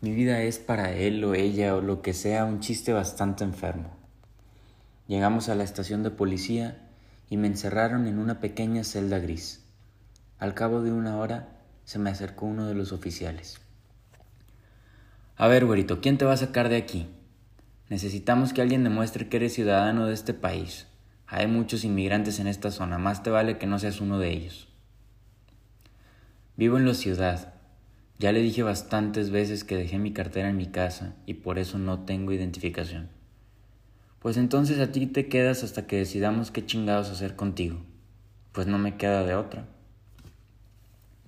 mi 0.00 0.12
vida 0.12 0.42
es 0.42 0.60
para 0.60 0.92
él 0.92 1.24
o 1.24 1.34
ella 1.34 1.74
o 1.74 1.80
lo 1.80 2.02
que 2.02 2.14
sea 2.14 2.44
un 2.44 2.60
chiste 2.60 2.92
bastante 2.92 3.42
enfermo. 3.42 3.90
Llegamos 5.08 5.48
a 5.48 5.56
la 5.56 5.64
estación 5.64 6.04
de 6.04 6.12
policía 6.12 6.88
y 7.28 7.36
me 7.36 7.48
encerraron 7.48 8.06
en 8.06 8.20
una 8.20 8.38
pequeña 8.38 8.84
celda 8.84 9.18
gris. 9.18 9.64
Al 10.38 10.54
cabo 10.54 10.82
de 10.82 10.92
una 10.92 11.16
hora 11.16 11.48
se 11.84 11.98
me 11.98 12.10
acercó 12.10 12.46
uno 12.46 12.66
de 12.66 12.74
los 12.74 12.92
oficiales. 12.92 13.60
A 15.36 15.48
ver, 15.48 15.66
güerito, 15.66 16.00
¿quién 16.00 16.16
te 16.16 16.24
va 16.24 16.34
a 16.34 16.36
sacar 16.36 16.68
de 16.68 16.76
aquí? 16.76 17.08
Necesitamos 17.88 18.52
que 18.52 18.62
alguien 18.62 18.84
demuestre 18.84 19.28
que 19.28 19.38
eres 19.38 19.54
ciudadano 19.54 20.06
de 20.06 20.14
este 20.14 20.34
país. 20.34 20.86
Hay 21.26 21.46
muchos 21.46 21.84
inmigrantes 21.84 22.38
en 22.38 22.46
esta 22.46 22.70
zona, 22.70 22.98
más 22.98 23.22
te 23.22 23.30
vale 23.30 23.58
que 23.58 23.66
no 23.66 23.78
seas 23.78 24.00
uno 24.00 24.18
de 24.18 24.30
ellos. 24.30 24.68
Vivo 26.56 26.76
en 26.76 26.86
la 26.86 26.94
ciudad. 26.94 27.54
Ya 28.18 28.32
le 28.32 28.40
dije 28.40 28.62
bastantes 28.62 29.30
veces 29.30 29.64
que 29.64 29.76
dejé 29.76 29.98
mi 29.98 30.12
cartera 30.12 30.48
en 30.48 30.56
mi 30.56 30.66
casa 30.66 31.14
y 31.26 31.34
por 31.34 31.58
eso 31.58 31.78
no 31.78 32.00
tengo 32.00 32.32
identificación. 32.32 33.08
Pues 34.20 34.36
entonces 34.36 34.78
a 34.80 34.92
ti 34.92 35.06
te 35.06 35.28
quedas 35.28 35.64
hasta 35.64 35.86
que 35.86 35.96
decidamos 35.96 36.50
qué 36.50 36.66
chingados 36.66 37.10
hacer 37.10 37.36
contigo. 37.36 37.80
Pues 38.52 38.66
no 38.66 38.78
me 38.78 38.96
queda 38.96 39.24
de 39.24 39.34
otra. 39.34 39.66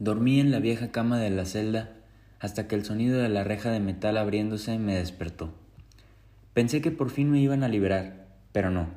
Dormí 0.01 0.41
en 0.41 0.51
la 0.51 0.61
vieja 0.61 0.91
cama 0.93 1.19
de 1.19 1.29
la 1.29 1.45
celda 1.45 1.91
hasta 2.39 2.67
que 2.67 2.75
el 2.75 2.87
sonido 2.87 3.19
de 3.19 3.29
la 3.29 3.45
reja 3.45 3.71
de 3.71 3.81
metal 3.81 4.17
abriéndose 4.17 4.79
me 4.79 4.95
despertó. 4.95 5.53
Pensé 6.55 6.81
que 6.81 6.91
por 6.91 7.11
fin 7.11 7.31
me 7.31 7.39
iban 7.39 7.63
a 7.65 7.69
liberar, 7.69 8.27
pero 8.51 8.71
no. 8.71 8.89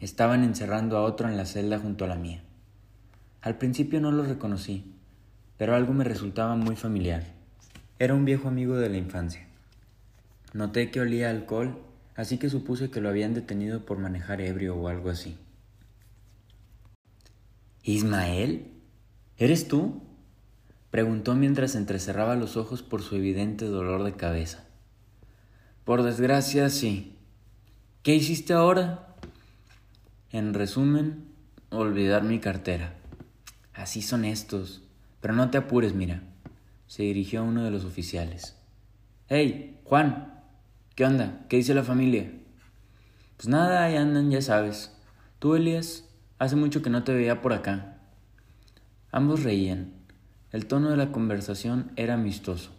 Estaban 0.00 0.42
encerrando 0.42 0.96
a 0.96 1.04
otro 1.04 1.28
en 1.28 1.36
la 1.36 1.46
celda 1.46 1.78
junto 1.78 2.04
a 2.04 2.08
la 2.08 2.16
mía. 2.16 2.42
Al 3.42 3.58
principio 3.58 4.00
no 4.00 4.10
lo 4.10 4.24
reconocí, 4.24 4.92
pero 5.56 5.76
algo 5.76 5.92
me 5.92 6.02
resultaba 6.02 6.56
muy 6.56 6.74
familiar. 6.74 7.22
Era 8.00 8.14
un 8.14 8.24
viejo 8.24 8.48
amigo 8.48 8.74
de 8.74 8.88
la 8.88 8.96
infancia. 8.96 9.46
Noté 10.52 10.90
que 10.90 11.00
olía 11.00 11.30
alcohol, 11.30 11.78
así 12.16 12.38
que 12.38 12.50
supuse 12.50 12.90
que 12.90 13.00
lo 13.00 13.08
habían 13.08 13.34
detenido 13.34 13.86
por 13.86 13.98
manejar 13.98 14.40
ebrio 14.40 14.74
o 14.74 14.88
algo 14.88 15.10
así. 15.10 15.38
Ismael, 17.84 18.71
¿Eres 19.38 19.68
tú? 19.68 20.02
preguntó 20.90 21.34
mientras 21.34 21.74
entrecerraba 21.74 22.36
los 22.36 22.56
ojos 22.56 22.82
por 22.82 23.02
su 23.02 23.16
evidente 23.16 23.64
dolor 23.64 24.04
de 24.04 24.12
cabeza. 24.12 24.64
Por 25.84 26.02
desgracia, 26.02 26.68
sí. 26.68 27.16
¿Qué 28.02 28.14
hiciste 28.14 28.52
ahora? 28.52 29.16
En 30.30 30.54
resumen, 30.54 31.24
olvidar 31.70 32.24
mi 32.24 32.38
cartera. 32.40 32.94
Así 33.74 34.02
son 34.02 34.24
estos. 34.24 34.82
Pero 35.20 35.34
no 35.34 35.50
te 35.50 35.58
apures, 35.58 35.94
mira. 35.94 36.22
Se 36.86 37.04
dirigió 37.04 37.40
a 37.40 37.44
uno 37.44 37.64
de 37.64 37.70
los 37.70 37.84
oficiales. 37.84 38.56
Hey, 39.28 39.80
Juan. 39.84 40.42
¿Qué 40.94 41.06
onda? 41.06 41.46
¿Qué 41.48 41.56
dice 41.56 41.74
la 41.74 41.84
familia? 41.84 42.30
Pues 43.36 43.48
nada, 43.48 43.84
ahí 43.84 43.96
andan, 43.96 44.30
ya 44.30 44.42
sabes. 44.42 44.94
Tú, 45.38 45.54
Elías, 45.54 46.04
hace 46.38 46.54
mucho 46.54 46.82
que 46.82 46.90
no 46.90 47.02
te 47.02 47.14
veía 47.14 47.40
por 47.40 47.54
acá. 47.54 47.91
Ambos 49.14 49.42
reían. 49.42 49.92
El 50.52 50.64
tono 50.64 50.88
de 50.88 50.96
la 50.96 51.12
conversación 51.12 51.92
era 51.96 52.14
amistoso. 52.14 52.70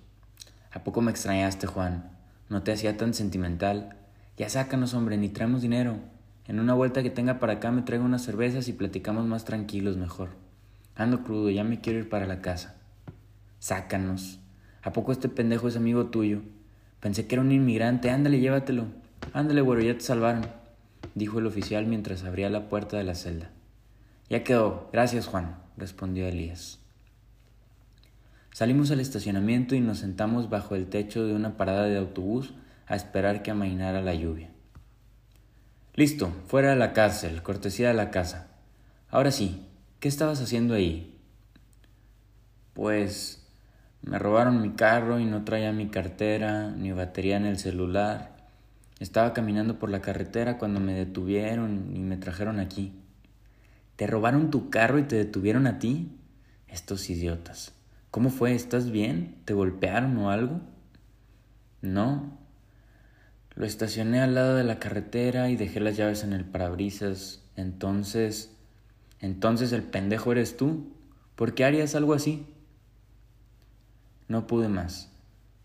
¿A 0.71 0.83
poco 0.83 0.99
me 0.99 1.11
extrañaste, 1.11 1.67
Juan? 1.67 2.09
No 2.49 2.63
te 2.63 2.71
hacía 2.71 2.97
tan 2.97 3.13
sentimental. 3.13 3.97
Ya 4.35 4.49
sácanos, 4.49 4.95
hombre, 4.95 5.15
ni 5.15 5.29
traemos 5.29 5.61
dinero. 5.61 5.97
En 6.47 6.59
una 6.59 6.73
vuelta 6.73 7.03
que 7.03 7.11
tenga 7.11 7.37
para 7.37 7.53
acá 7.53 7.69
me 7.69 7.83
traigo 7.83 8.03
unas 8.03 8.23
cervezas 8.23 8.67
y 8.67 8.73
platicamos 8.73 9.27
más 9.27 9.45
tranquilos 9.45 9.97
mejor. 9.97 10.29
Ando 10.95 11.23
crudo, 11.23 11.51
ya 11.51 11.63
me 11.63 11.81
quiero 11.81 11.99
ir 11.99 12.09
para 12.09 12.25
la 12.25 12.41
casa. 12.41 12.77
Sácanos. 13.59 14.39
¿A 14.81 14.91
poco 14.91 15.11
este 15.11 15.29
pendejo 15.29 15.67
es 15.67 15.77
amigo 15.77 16.07
tuyo? 16.07 16.41
Pensé 16.99 17.27
que 17.27 17.35
era 17.35 17.43
un 17.43 17.51
inmigrante. 17.51 18.09
Ándale, 18.09 18.39
llévatelo. 18.39 18.87
Ándale, 19.33 19.61
güero, 19.61 19.83
ya 19.83 19.93
te 19.93 20.01
salvaron, 20.01 20.47
dijo 21.13 21.37
el 21.37 21.45
oficial 21.45 21.85
mientras 21.85 22.23
abría 22.23 22.49
la 22.49 22.69
puerta 22.69 22.97
de 22.97 23.03
la 23.03 23.13
celda. 23.13 23.51
Ya 24.31 24.43
quedó. 24.43 24.89
Gracias, 24.91 25.27
Juan 25.27 25.62
respondió 25.77 26.27
Elías. 26.27 26.79
Salimos 28.53 28.91
al 28.91 28.99
estacionamiento 28.99 29.73
y 29.73 29.79
nos 29.79 29.99
sentamos 29.99 30.49
bajo 30.49 30.75
el 30.75 30.87
techo 30.87 31.25
de 31.25 31.33
una 31.33 31.57
parada 31.57 31.85
de 31.85 31.97
autobús 31.97 32.53
a 32.85 32.95
esperar 32.95 33.41
que 33.41 33.51
amainara 33.51 34.01
la 34.01 34.13
lluvia. 34.13 34.49
Listo, 35.95 36.31
fuera 36.47 36.71
de 36.71 36.75
la 36.75 36.93
cárcel, 36.93 37.41
cortesía 37.41 37.87
de 37.87 37.93
la 37.95 38.11
casa. 38.11 38.47
Ahora 39.09 39.31
sí, 39.31 39.65
¿qué 39.99 40.07
estabas 40.07 40.41
haciendo 40.41 40.73
ahí? 40.73 41.17
Pues 42.73 43.47
me 44.01 44.19
robaron 44.19 44.61
mi 44.61 44.71
carro 44.71 45.19
y 45.19 45.25
no 45.25 45.43
traía 45.43 45.71
mi 45.71 45.87
cartera 45.87 46.71
ni 46.71 46.91
batería 46.91 47.37
en 47.37 47.45
el 47.45 47.57
celular. 47.57 48.35
Estaba 48.99 49.33
caminando 49.33 49.79
por 49.79 49.89
la 49.89 50.01
carretera 50.01 50.57
cuando 50.57 50.79
me 50.79 50.93
detuvieron 50.93 51.91
y 51.95 51.99
me 51.99 52.17
trajeron 52.17 52.59
aquí. 52.59 52.93
¿Te 53.95 54.07
robaron 54.07 54.50
tu 54.50 54.69
carro 54.69 55.00
y 55.00 55.03
te 55.03 55.15
detuvieron 55.15 55.67
a 55.67 55.79
ti? 55.79 56.17
Estos 56.67 57.09
idiotas. 57.09 57.73
¿Cómo 58.09 58.29
fue? 58.29 58.53
¿Estás 58.53 58.91
bien? 58.91 59.38
¿Te 59.45 59.53
golpearon 59.53 60.17
o 60.17 60.29
algo? 60.29 60.62
No. 61.81 62.38
Lo 63.55 63.65
estacioné 63.65 64.21
al 64.21 64.35
lado 64.35 64.55
de 64.55 64.63
la 64.63 64.79
carretera 64.79 65.50
y 65.50 65.55
dejé 65.55 65.79
las 65.79 65.97
llaves 65.97 66.23
en 66.23 66.33
el 66.33 66.45
parabrisas. 66.45 67.43
Entonces... 67.55 68.50
Entonces 69.19 69.71
el 69.71 69.83
pendejo 69.83 70.31
eres 70.31 70.57
tú. 70.57 70.91
¿Por 71.35 71.53
qué 71.53 71.63
harías 71.63 71.95
algo 71.95 72.13
así? 72.13 72.45
No 74.27 74.47
pude 74.47 74.67
más. 74.67 75.12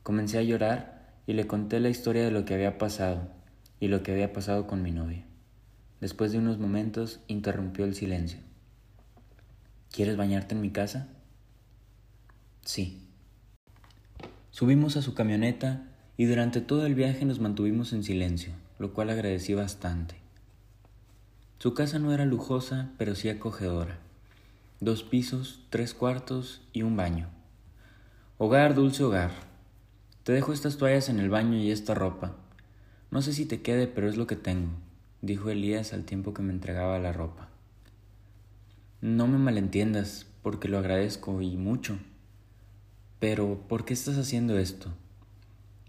Comencé 0.02 0.38
a 0.38 0.42
llorar 0.42 1.16
y 1.26 1.32
le 1.32 1.47
conté 1.47 1.80
la 1.80 1.88
historia 1.88 2.25
de 2.25 2.30
lo 2.30 2.44
que 2.44 2.54
había 2.54 2.78
pasado 2.78 3.28
y 3.80 3.88
lo 3.88 4.02
que 4.02 4.12
había 4.12 4.32
pasado 4.32 4.66
con 4.66 4.82
mi 4.82 4.92
novia. 4.92 5.27
Después 6.00 6.33
de 6.33 6.38
unos 6.38 6.59
momentos 6.59 7.21
interrumpió 7.26 7.85
el 7.85 7.95
silencio. 7.95 8.38
¿Quieres 9.90 10.17
bañarte 10.17 10.55
en 10.55 10.61
mi 10.61 10.71
casa? 10.71 11.09
Sí. 12.64 13.02
Subimos 14.50 14.97
a 14.97 15.02
su 15.02 15.14
camioneta 15.14 15.88
y 16.17 16.26
durante 16.26 16.61
todo 16.61 16.87
el 16.87 16.95
viaje 16.95 17.25
nos 17.25 17.40
mantuvimos 17.40 17.93
en 17.93 18.05
silencio, 18.05 18.52
lo 18.78 18.93
cual 18.93 19.11
agradecí 19.11 19.55
bastante. 19.55 20.17
Su 21.59 21.75
casa 21.75 21.99
no 21.99 22.12
era 22.12 22.25
lujosa, 22.25 22.90
pero 22.99 23.17
sí 23.17 23.28
acogedora. 23.28 23.99
Dos 24.81 25.02
pisos, 25.02 25.64
tres 25.71 25.95
cuartos 25.95 26.62
y 26.73 26.83
un 26.83 26.97
baño. 26.97 27.28
Hogar, 28.37 28.76
dulce 28.76 29.02
hogar. 29.02 29.33
Te 30.23 30.33
dejo 30.33 30.52
estas 30.52 30.76
toallas 30.76 31.09
en 31.09 31.19
el 31.19 31.31
baño 31.31 31.57
y 31.57 31.73
esta 31.73 31.95
ropa. 31.95 32.37
No 33.11 33.23
sé 33.23 33.33
si 33.33 33.47
te 33.47 33.62
quede, 33.62 33.88
pero 33.88 34.09
es 34.09 34.17
lo 34.17 34.28
que 34.28 34.37
tengo, 34.37 34.71
dijo 35.22 35.50
Elías 35.50 35.92
al 35.92 36.04
tiempo 36.04 36.34
que 36.34 36.42
me 36.42 36.52
entregaba 36.52 36.98
la 36.98 37.12
ropa. 37.12 37.48
No 39.00 39.26
me 39.26 39.38
malentiendas, 39.38 40.26
porque 40.42 40.68
lo 40.68 40.78
agradezco 40.78 41.40
y 41.42 41.56
mucho. 41.56 41.98
Pero, 43.18 43.64
¿por 43.68 43.84
qué 43.84 43.94
estás 43.94 44.16
haciendo 44.16 44.58
esto? 44.58 44.92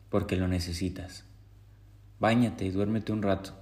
Porque 0.09 0.35
lo 0.35 0.47
necesitas. 0.47 1.23
Báñate 2.19 2.65
y 2.65 2.71
duérmete 2.71 3.11
un 3.11 3.21
rato. 3.21 3.53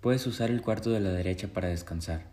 Puedes 0.00 0.26
usar 0.26 0.50
el 0.50 0.62
cuarto 0.62 0.90
de 0.90 1.00
la 1.00 1.10
derecha 1.10 1.48
para 1.48 1.68
descansar. 1.68 2.26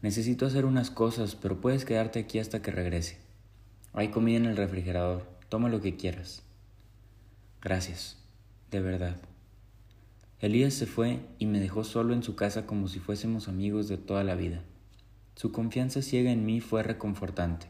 Necesito 0.00 0.46
hacer 0.46 0.64
unas 0.64 0.90
cosas, 0.90 1.34
pero 1.34 1.60
puedes 1.60 1.84
quedarte 1.84 2.20
aquí 2.20 2.38
hasta 2.38 2.62
que 2.62 2.70
regrese. 2.70 3.18
Hay 3.92 4.08
comida 4.08 4.36
en 4.36 4.46
el 4.46 4.56
refrigerador. 4.56 5.28
Toma 5.48 5.68
lo 5.68 5.80
que 5.80 5.96
quieras. 5.96 6.42
Gracias, 7.60 8.16
de 8.70 8.80
verdad. 8.80 9.16
Elías 10.40 10.74
se 10.74 10.86
fue 10.86 11.20
y 11.40 11.46
me 11.46 11.58
dejó 11.58 11.82
solo 11.82 12.14
en 12.14 12.22
su 12.22 12.36
casa 12.36 12.64
como 12.64 12.86
si 12.86 13.00
fuésemos 13.00 13.48
amigos 13.48 13.88
de 13.88 13.96
toda 13.96 14.22
la 14.22 14.36
vida. 14.36 14.62
Su 15.34 15.50
confianza 15.50 16.00
ciega 16.00 16.30
en 16.30 16.46
mí 16.46 16.60
fue 16.60 16.84
reconfortante. 16.84 17.66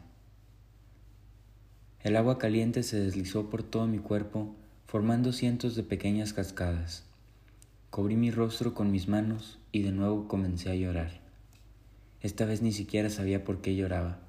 El 2.01 2.15
agua 2.15 2.37
caliente 2.37 2.83
se 2.83 2.99
deslizó 2.99 3.49
por 3.49 3.63
todo 3.63 3.87
mi 3.87 3.97
cuerpo, 3.97 4.55
formando 4.85 5.33
cientos 5.33 5.75
de 5.75 5.83
pequeñas 5.83 6.31
cascadas. 6.31 7.05
Cubrí 7.89 8.15
mi 8.15 8.29
rostro 8.29 8.75
con 8.75 8.91
mis 8.91 9.07
manos 9.07 9.57
y 9.71 9.81
de 9.81 9.91
nuevo 9.91 10.27
comencé 10.27 10.69
a 10.69 10.75
llorar. 10.75 11.21
Esta 12.21 12.45
vez 12.45 12.61
ni 12.61 12.71
siquiera 12.71 13.09
sabía 13.09 13.43
por 13.43 13.61
qué 13.61 13.75
lloraba, 13.75 14.19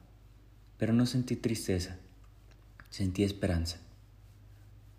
pero 0.78 0.94
no 0.94 1.04
sentí 1.04 1.36
tristeza, 1.36 1.98
sentí 2.88 3.22
esperanza. 3.22 3.80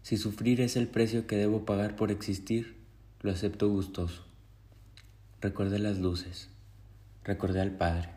Si 0.03 0.17
sufrir 0.17 0.61
es 0.61 0.75
el 0.75 0.87
precio 0.87 1.25
que 1.25 1.37
debo 1.37 1.65
pagar 1.65 1.95
por 1.95 2.11
existir, 2.11 2.80
lo 3.23 3.31
acepto 3.31 3.69
gustoso. 3.69 4.23
Recordé 5.41 5.77
las 5.77 5.99
luces, 5.99 6.49
recordé 7.23 7.61
al 7.61 7.69
Padre, 7.69 8.09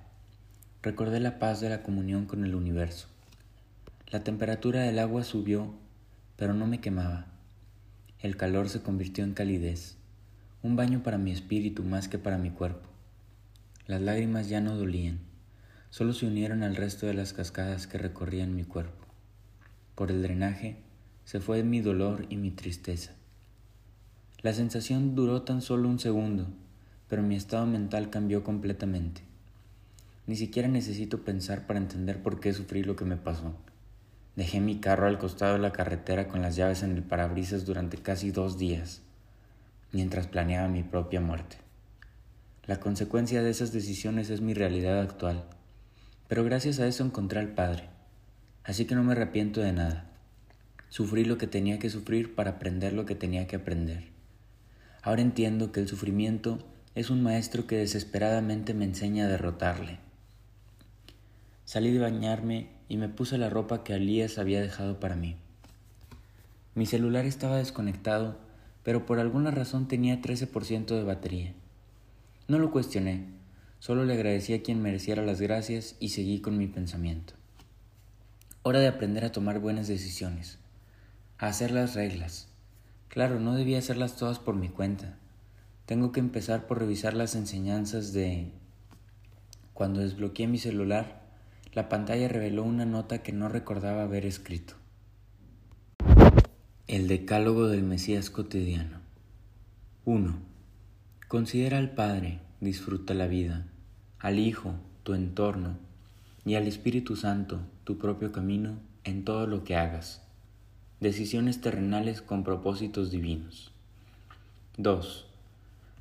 recordé 0.83 1.21
la 1.21 1.39
paz 1.39 1.61
de 1.61 1.69
la 1.69 1.83
comunión 1.83 2.25
con 2.25 2.43
el 2.43 2.55
universo. 2.55 3.09
La 4.09 4.25
temperatura 4.25 4.81
del 4.81 4.99
agua 4.99 5.23
subió, 5.23 5.75
pero 6.37 6.55
no 6.55 6.67
me 6.67 6.81
quemaba. 6.81 7.27
El 8.19 8.39
calor 8.39 8.71
se 8.71 8.81
convirtió 8.81 9.25
en 9.25 9.35
calidez, 9.35 9.99
un 10.63 10.75
baño 10.75 11.03
para 11.03 11.19
mi 11.19 11.33
espíritu 11.33 11.83
más 11.83 12.09
que 12.09 12.19
para 12.19 12.39
mi 12.39 12.49
cuerpo. 12.49 12.89
Las 13.87 14.01
lágrimas 14.01 14.49
ya 14.49 14.63
no 14.63 14.75
dolían, 14.75 15.19
solo 15.91 16.15
se 16.15 16.27
unieron 16.27 16.63
al 16.63 16.77
resto 16.77 17.05
de 17.07 17.13
las 17.13 17.35
cascadas 17.35 17.87
que 17.87 17.99
recorrían 17.99 18.57
mi 18.57 18.65
cuerpo. 18.65 19.05
Por 19.97 20.11
el 20.11 20.23
drenaje 20.23 20.79
se 21.27 21.41
fue 21.41 21.63
mi 21.63 21.83
dolor 21.83 22.25
y 22.31 22.37
mi 22.37 22.51
tristeza. 22.51 23.13
La 24.45 24.53
sensación 24.53 25.15
duró 25.15 25.41
tan 25.41 25.63
solo 25.63 25.89
un 25.89 25.99
segundo, 25.99 26.47
pero 27.09 27.23
mi 27.23 27.35
estado 27.35 27.65
mental 27.65 28.11
cambió 28.11 28.45
completamente. 28.45 29.23
Ni 30.27 30.37
siquiera 30.37 30.69
necesito 30.69 31.25
pensar 31.25 31.67
para 31.67 31.79
entender 31.79 32.23
por 32.23 32.41
qué 32.41 32.53
sufrí 32.53 32.85
lo 32.85 32.95
que 32.95 33.07
me 33.07 33.17
pasó. 33.17 33.55
Dejé 34.37 34.61
mi 34.61 34.81
carro 34.81 35.07
al 35.07 35.17
costado 35.17 35.55
de 35.55 35.61
la 35.61 35.73
carretera 35.73 36.29
con 36.29 36.43
las 36.43 36.57
llaves 36.57 36.83
en 36.83 36.91
el 36.91 37.03
parabrisas 37.03 37.65
durante 37.65 37.97
casi 37.97 38.33
dos 38.33 38.59
días, 38.59 39.01
mientras 39.93 40.27
planeaba 40.27 40.69
mi 40.69 40.83
propia 40.83 41.23
muerte. 41.23 41.57
La 42.67 42.79
consecuencia 42.81 43.43
de 43.43 43.49
esas 43.49 43.73
decisiones 43.73 44.29
es 44.29 44.43
mi 44.43 44.53
realidad 44.53 45.01
actual, 45.01 45.43
pero 46.29 46.45
gracias 46.45 46.81
a 46.81 46.87
eso 46.87 47.03
encontré 47.03 47.41
al 47.41 47.55
Padre, 47.55 47.89
así 48.63 48.85
que 48.85 48.95
no 48.95 49.05
me 49.05 49.13
arrepiento 49.13 49.63
de 49.63 49.73
nada. 49.73 50.11
Sufrí 50.91 51.25
lo 51.25 51.39
que 51.39 51.47
tenía 51.47 51.79
que 51.79 51.89
sufrir 51.89 52.35
para 52.35 52.51
aprender 52.51 52.93
lo 52.93 53.07
que 53.07 53.15
tenía 53.15 53.47
que 53.47 53.57
aprender. 53.57 54.13
Ahora 55.05 55.21
entiendo 55.21 55.71
que 55.71 55.81
el 55.81 55.89
sufrimiento 55.89 56.59
es 56.95 57.11
un 57.11 57.23
maestro 57.23 57.67
que 57.67 57.77
desesperadamente 57.77 58.73
me 58.73 58.87
enseña 58.87 59.27
a 59.27 59.29
derrotarle. 59.29 59.99
Salí 61.67 61.91
de 61.91 61.99
bañarme 61.99 62.69
y 62.89 62.97
me 62.97 63.11
puse 63.11 63.37
la 63.37 63.51
ropa 63.51 63.85
que 63.85 63.93
Alías 63.93 64.39
había 64.39 64.63
dejado 64.63 65.01
para 65.01 65.15
mí. 65.15 65.37
Mi 66.75 66.87
celular 66.87 67.27
estaba 67.27 67.59
desconectado, 67.59 68.39
pero 68.83 69.05
por 69.05 69.19
alguna 69.19 69.51
razón 69.51 69.89
tenía 69.89 70.23
13% 70.23 70.87
de 70.87 71.05
batería. 71.05 71.53
No 72.49 72.59
lo 72.59 72.71
cuestioné, 72.71 73.27
solo 73.81 74.07
le 74.07 74.15
agradecí 74.15 74.55
a 74.55 74.63
quien 74.63 74.81
mereciera 74.81 75.23
las 75.23 75.39
gracias 75.39 75.97
y 76.01 76.09
seguí 76.09 76.41
con 76.41 76.57
mi 76.57 76.67
pensamiento. 76.67 77.35
Hora 78.63 78.81
de 78.81 78.89
aprender 78.89 79.27
a 79.27 79.33
tomar 79.33 79.59
buenas 79.59 79.87
decisiones, 79.87 80.59
a 81.37 81.49
hacer 81.49 81.73
las 81.73 81.95
reglas, 81.95 82.49
Claro, 83.09 83.39
no 83.39 83.55
debía 83.55 83.79
hacerlas 83.79 84.17
todas 84.17 84.39
por 84.39 84.57
mi 84.57 84.69
cuenta. 84.69 85.17
Tengo 85.87 86.13
que 86.13 86.21
empezar 86.21 86.67
por 86.67 86.79
revisar 86.79 87.15
las 87.15 87.35
enseñanzas 87.35 88.13
de... 88.13 88.51
Cuando 89.73 90.01
desbloqueé 90.01 90.47
mi 90.47 90.59
celular, 90.59 91.23
la 91.73 91.89
pantalla 91.89 92.29
reveló 92.29 92.65
una 92.65 92.87
nota 92.87 93.23
que 93.23 93.33
no 93.33 93.49
recordaba 93.49 94.03
haber 94.03 94.27
escrito. 94.27 94.75
El 96.87 97.09
Decálogo 97.09 97.69
del 97.69 97.83
Mesías 97.83 98.31
cotidiano. 98.31 98.99
1. 100.05 100.37
Considera 101.29 101.79
al 101.79 101.91
Padre, 101.91 102.41
disfruta 102.61 103.15
la 103.15 103.27
vida, 103.27 103.67
al 104.19 104.39
Hijo, 104.39 104.75
tu 105.03 105.15
entorno, 105.15 105.79
y 106.45 106.55
al 106.57 106.67
Espíritu 106.67 107.17
Santo, 107.17 107.61
tu 107.85 107.99
propio 107.99 108.33
camino, 108.33 108.79
en 109.05 109.25
todo 109.25 109.47
lo 109.47 109.65
que 109.65 109.77
hagas 109.77 110.24
decisiones 111.05 111.61
terrenales 111.61 112.23
con 112.23 112.45
propósitos 112.45 113.11
divinos. 113.11 113.73
2. 114.79 115.27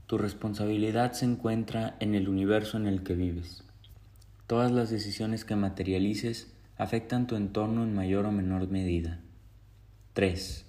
Tu 0.08 0.18
responsabilidad 0.18 1.12
se 1.12 1.26
encuentra 1.26 1.98
en 2.00 2.16
el 2.16 2.30
universo 2.30 2.78
en 2.78 2.88
el 2.88 3.04
que 3.04 3.14
vives. 3.14 3.66
Todas 4.48 4.72
las 4.72 4.90
decisiones 4.90 5.44
que 5.44 5.58
materialices 5.58 6.54
afectan 6.78 7.28
tu 7.28 7.36
entorno 7.36 7.84
en 7.84 7.94
mayor 7.94 8.26
o 8.26 8.32
menor 8.32 8.70
medida. 8.70 9.20
3. 10.14 10.66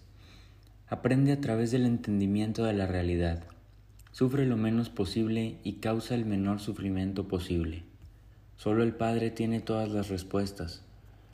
Aprende 0.88 1.30
a 1.30 1.40
través 1.40 1.70
del 1.70 1.86
entendimiento 1.86 2.64
de 2.64 2.72
la 2.72 2.88
realidad. 2.88 3.44
Sufre 4.10 4.46
lo 4.46 4.56
menos 4.56 4.90
posible 4.90 5.58
y 5.62 5.74
causa 5.74 6.16
el 6.16 6.26
menor 6.26 6.58
sufrimiento 6.58 7.28
posible. 7.28 7.84
Solo 8.56 8.82
el 8.82 8.94
Padre 8.94 9.30
tiene 9.30 9.60
todas 9.60 9.90
las 9.90 10.08
respuestas 10.08 10.83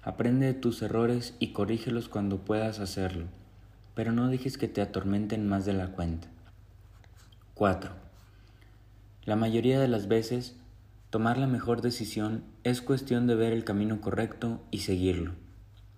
Aprende 0.03 0.47
de 0.47 0.55
tus 0.55 0.81
errores 0.81 1.35
y 1.41 1.49
corrígelos 1.53 2.09
cuando 2.09 2.39
puedas 2.39 2.79
hacerlo, 2.79 3.27
pero 3.95 4.13
no 4.13 4.29
dejes 4.29 4.57
que 4.57 4.67
te 4.67 4.81
atormenten 4.81 5.47
más 5.47 5.67
de 5.67 5.75
la 5.75 5.89
cuenta. 5.89 6.29
4. 7.53 7.91
La 9.27 9.37
mayoría 9.37 9.79
de 9.79 9.89
las 9.89 10.09
veces, 10.09 10.57
tomar 11.11 11.37
la 11.37 11.47
mejor 11.47 11.83
decisión 11.83 12.45
es 12.65 12.81
cuestión 12.81 13.27
de 13.27 13.35
ver 13.35 13.53
el 13.53 13.65
camino 13.65 14.01
correcto 14.01 14.63
y 14.71 14.79
seguirlo. 14.79 15.33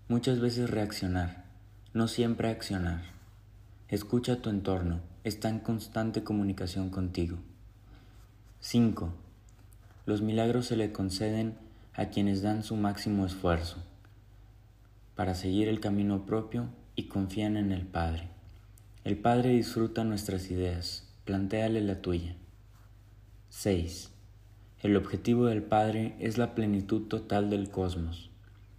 Muchas 0.09 0.41
veces 0.41 0.69
reaccionar, 0.69 1.45
no 1.95 2.09
siempre 2.09 2.49
accionar. 2.49 3.03
Escucha 3.87 4.43
tu 4.43 4.51
entorno, 4.51 4.99
está 5.23 5.49
en 5.49 5.61
constante 5.61 6.25
comunicación 6.25 6.91
contigo. 6.91 7.39
5. 8.59 9.15
Los 10.07 10.23
milagros 10.23 10.67
se 10.67 10.75
le 10.75 10.91
conceden 10.91 11.55
a 11.95 12.07
quienes 12.07 12.43
dan 12.43 12.65
su 12.65 12.75
máximo 12.75 13.25
esfuerzo 13.25 13.79
para 15.15 15.35
seguir 15.35 15.69
el 15.69 15.81
camino 15.81 16.27
propio 16.27 16.69
y 16.97 17.05
confían 17.05 17.57
en 17.57 17.73
el 17.73 17.87
Padre. 17.87 18.29
El 19.05 19.19
Padre 19.19 19.51
disfruta 19.51 20.05
nuestras 20.05 20.51
ideas, 20.51 21.13
plantéale 21.25 21.81
la 21.81 22.01
tuya. 22.01 22.37
6. 23.51 24.11
El 24.83 24.97
objetivo 24.97 25.47
del 25.47 25.63
Padre 25.63 26.15
es 26.19 26.39
la 26.39 26.55
plenitud 26.55 27.09
total 27.09 27.51
del 27.51 27.71
cosmos. 27.71 28.31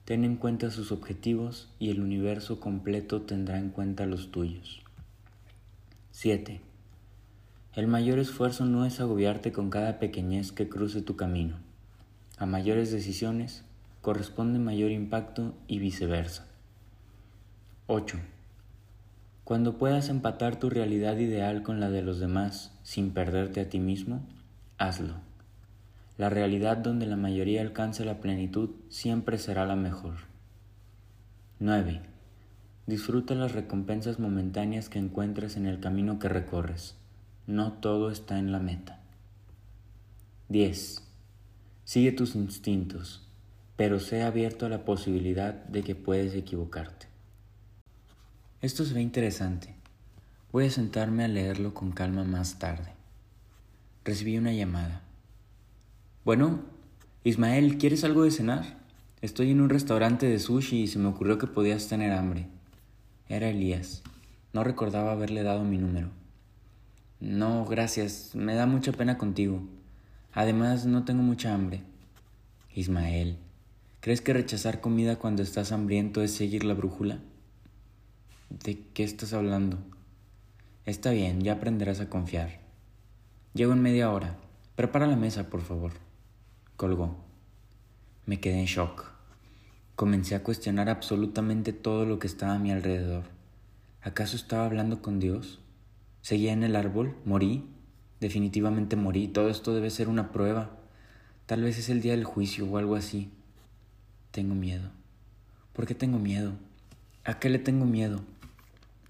Ten 0.05 0.25
en 0.25 0.35
cuenta 0.35 0.71
sus 0.71 0.91
objetivos 0.91 1.69
y 1.79 1.89
el 1.89 2.01
universo 2.01 2.59
completo 2.59 3.21
tendrá 3.21 3.59
en 3.59 3.69
cuenta 3.69 4.05
los 4.05 4.31
tuyos. 4.31 4.81
7. 6.11 6.61
El 7.75 7.87
mayor 7.87 8.19
esfuerzo 8.19 8.65
no 8.65 8.85
es 8.85 8.99
agobiarte 8.99 9.51
con 9.51 9.69
cada 9.69 9.99
pequeñez 9.99 10.51
que 10.51 10.69
cruce 10.69 11.01
tu 11.01 11.15
camino. 11.15 11.57
A 12.37 12.45
mayores 12.45 12.91
decisiones, 12.91 13.63
corresponde 14.03 14.59
mayor 14.59 14.91
impacto 14.91 15.55
y 15.65 15.79
viceversa. 15.79 16.45
8. 17.87 18.19
Cuando 19.45 19.77
puedas 19.77 20.09
empatar 20.09 20.59
tu 20.59 20.69
realidad 20.69 21.15
ideal 21.15 21.63
con 21.63 21.79
la 21.79 21.89
de 21.89 22.01
los 22.01 22.19
demás 22.19 22.77
sin 22.83 23.11
perderte 23.11 23.61
a 23.61 23.69
ti 23.69 23.79
mismo, 23.79 24.27
hazlo. 24.77 25.13
La 26.17 26.29
realidad 26.29 26.75
donde 26.75 27.05
la 27.05 27.15
mayoría 27.15 27.61
alcance 27.61 28.03
la 28.03 28.19
plenitud 28.19 28.71
siempre 28.89 29.37
será 29.37 29.65
la 29.65 29.77
mejor. 29.77 30.15
9. 31.59 32.01
Disfruta 32.85 33.35
las 33.35 33.53
recompensas 33.53 34.19
momentáneas 34.19 34.89
que 34.89 34.99
encuentres 34.99 35.55
en 35.55 35.65
el 35.65 35.79
camino 35.79 36.19
que 36.19 36.27
recorres. 36.27 36.97
No 37.47 37.71
todo 37.71 38.11
está 38.11 38.37
en 38.37 38.51
la 38.51 38.59
meta. 38.59 38.99
10. 40.49 41.09
Sigue 41.85 42.11
tus 42.11 42.35
instintos, 42.35 43.29
pero 43.75 43.99
sé 43.99 44.23
abierto 44.23 44.65
a 44.65 44.69
la 44.69 44.86
posibilidad 44.86 45.53
de 45.53 45.83
que 45.83 45.95
puedes 45.95 46.36
equivocarte. 46.36 47.07
Esto 48.62 48.86
se 48.86 48.93
ve 48.93 49.01
interesante. 49.01 49.75
Voy 50.51 50.67
a 50.67 50.71
sentarme 50.71 51.23
a 51.23 51.27
leerlo 51.27 51.73
con 51.73 51.91
calma 51.91 52.23
más 52.23 52.59
tarde. 52.59 52.93
Recibí 54.05 54.38
una 54.38 54.53
llamada. 54.53 55.01
Bueno, 56.23 56.62
Ismael, 57.23 57.77
¿quieres 57.77 58.03
algo 58.03 58.23
de 58.23 58.31
cenar? 58.31 58.77
Estoy 59.21 59.51
en 59.51 59.62
un 59.62 59.69
restaurante 59.69 60.27
de 60.27 60.39
sushi 60.39 60.83
y 60.83 60.88
se 60.88 60.99
me 60.99 61.07
ocurrió 61.07 61.38
que 61.38 61.47
podías 61.47 61.88
tener 61.88 62.12
hambre. 62.12 62.47
Era 63.29 63.49
Elías. 63.49 64.03
No 64.53 64.63
recordaba 64.63 65.13
haberle 65.13 65.43
dado 65.43 65.63
mi 65.63 65.77
número. 65.77 66.09
No, 67.19 67.65
gracias. 67.65 68.36
Me 68.36 68.53
da 68.53 68.65
mucha 68.65 68.91
pena 68.91 69.17
contigo. 69.17 69.63
Además, 70.33 70.86
no 70.86 71.05
tengo 71.05 71.23
mucha 71.23 71.53
hambre. 71.53 71.81
Ismael, 72.75 73.38
¿crees 74.03 74.19
que 74.19 74.33
rechazar 74.33 74.81
comida 74.81 75.15
cuando 75.15 75.43
estás 75.43 75.71
hambriento 75.71 76.21
es 76.23 76.31
seguir 76.31 76.65
la 76.65 76.73
brújula? 76.73 77.19
¿De 78.49 78.77
qué 78.93 79.05
estás 79.05 79.31
hablando? 79.31 79.77
Está 80.85 81.11
bien, 81.11 81.39
ya 81.39 81.53
aprenderás 81.53 82.01
a 82.01 82.09
confiar. 82.09 82.59
Llego 83.53 83.71
en 83.71 83.81
media 83.81 84.11
hora. 84.11 84.35
Prepara 84.75 85.07
la 85.07 85.15
mesa, 85.15 85.49
por 85.49 85.61
favor. 85.61 85.93
Colgó. 86.75 87.15
Me 88.25 88.41
quedé 88.41 88.59
en 88.59 88.65
shock. 88.65 89.05
Comencé 89.95 90.35
a 90.35 90.43
cuestionar 90.43 90.89
absolutamente 90.89 91.71
todo 91.71 92.05
lo 92.05 92.19
que 92.19 92.27
estaba 92.27 92.55
a 92.55 92.59
mi 92.59 92.73
alrededor. 92.73 93.23
¿Acaso 94.01 94.35
estaba 94.35 94.65
hablando 94.65 95.01
con 95.01 95.21
Dios? 95.21 95.61
¿Seguía 96.21 96.51
en 96.51 96.63
el 96.63 96.75
árbol? 96.75 97.15
¿Morí? 97.23 97.69
Definitivamente 98.19 98.97
morí. 98.97 99.29
Todo 99.29 99.47
esto 99.47 99.73
debe 99.73 99.89
ser 99.89 100.09
una 100.09 100.33
prueba. 100.33 100.71
Tal 101.45 101.61
vez 101.61 101.77
es 101.77 101.87
el 101.87 102.01
día 102.01 102.11
del 102.11 102.25
juicio 102.25 102.69
o 102.69 102.77
algo 102.77 102.97
así. 102.97 103.31
Tengo 104.33 104.55
miedo. 104.55 104.89
¿Por 105.73 105.85
qué 105.85 105.93
tengo 105.93 106.17
miedo? 106.17 106.53
¿A 107.23 107.37
qué 107.37 107.49
le 107.49 107.59
tengo 107.59 107.85
miedo? 107.85 108.23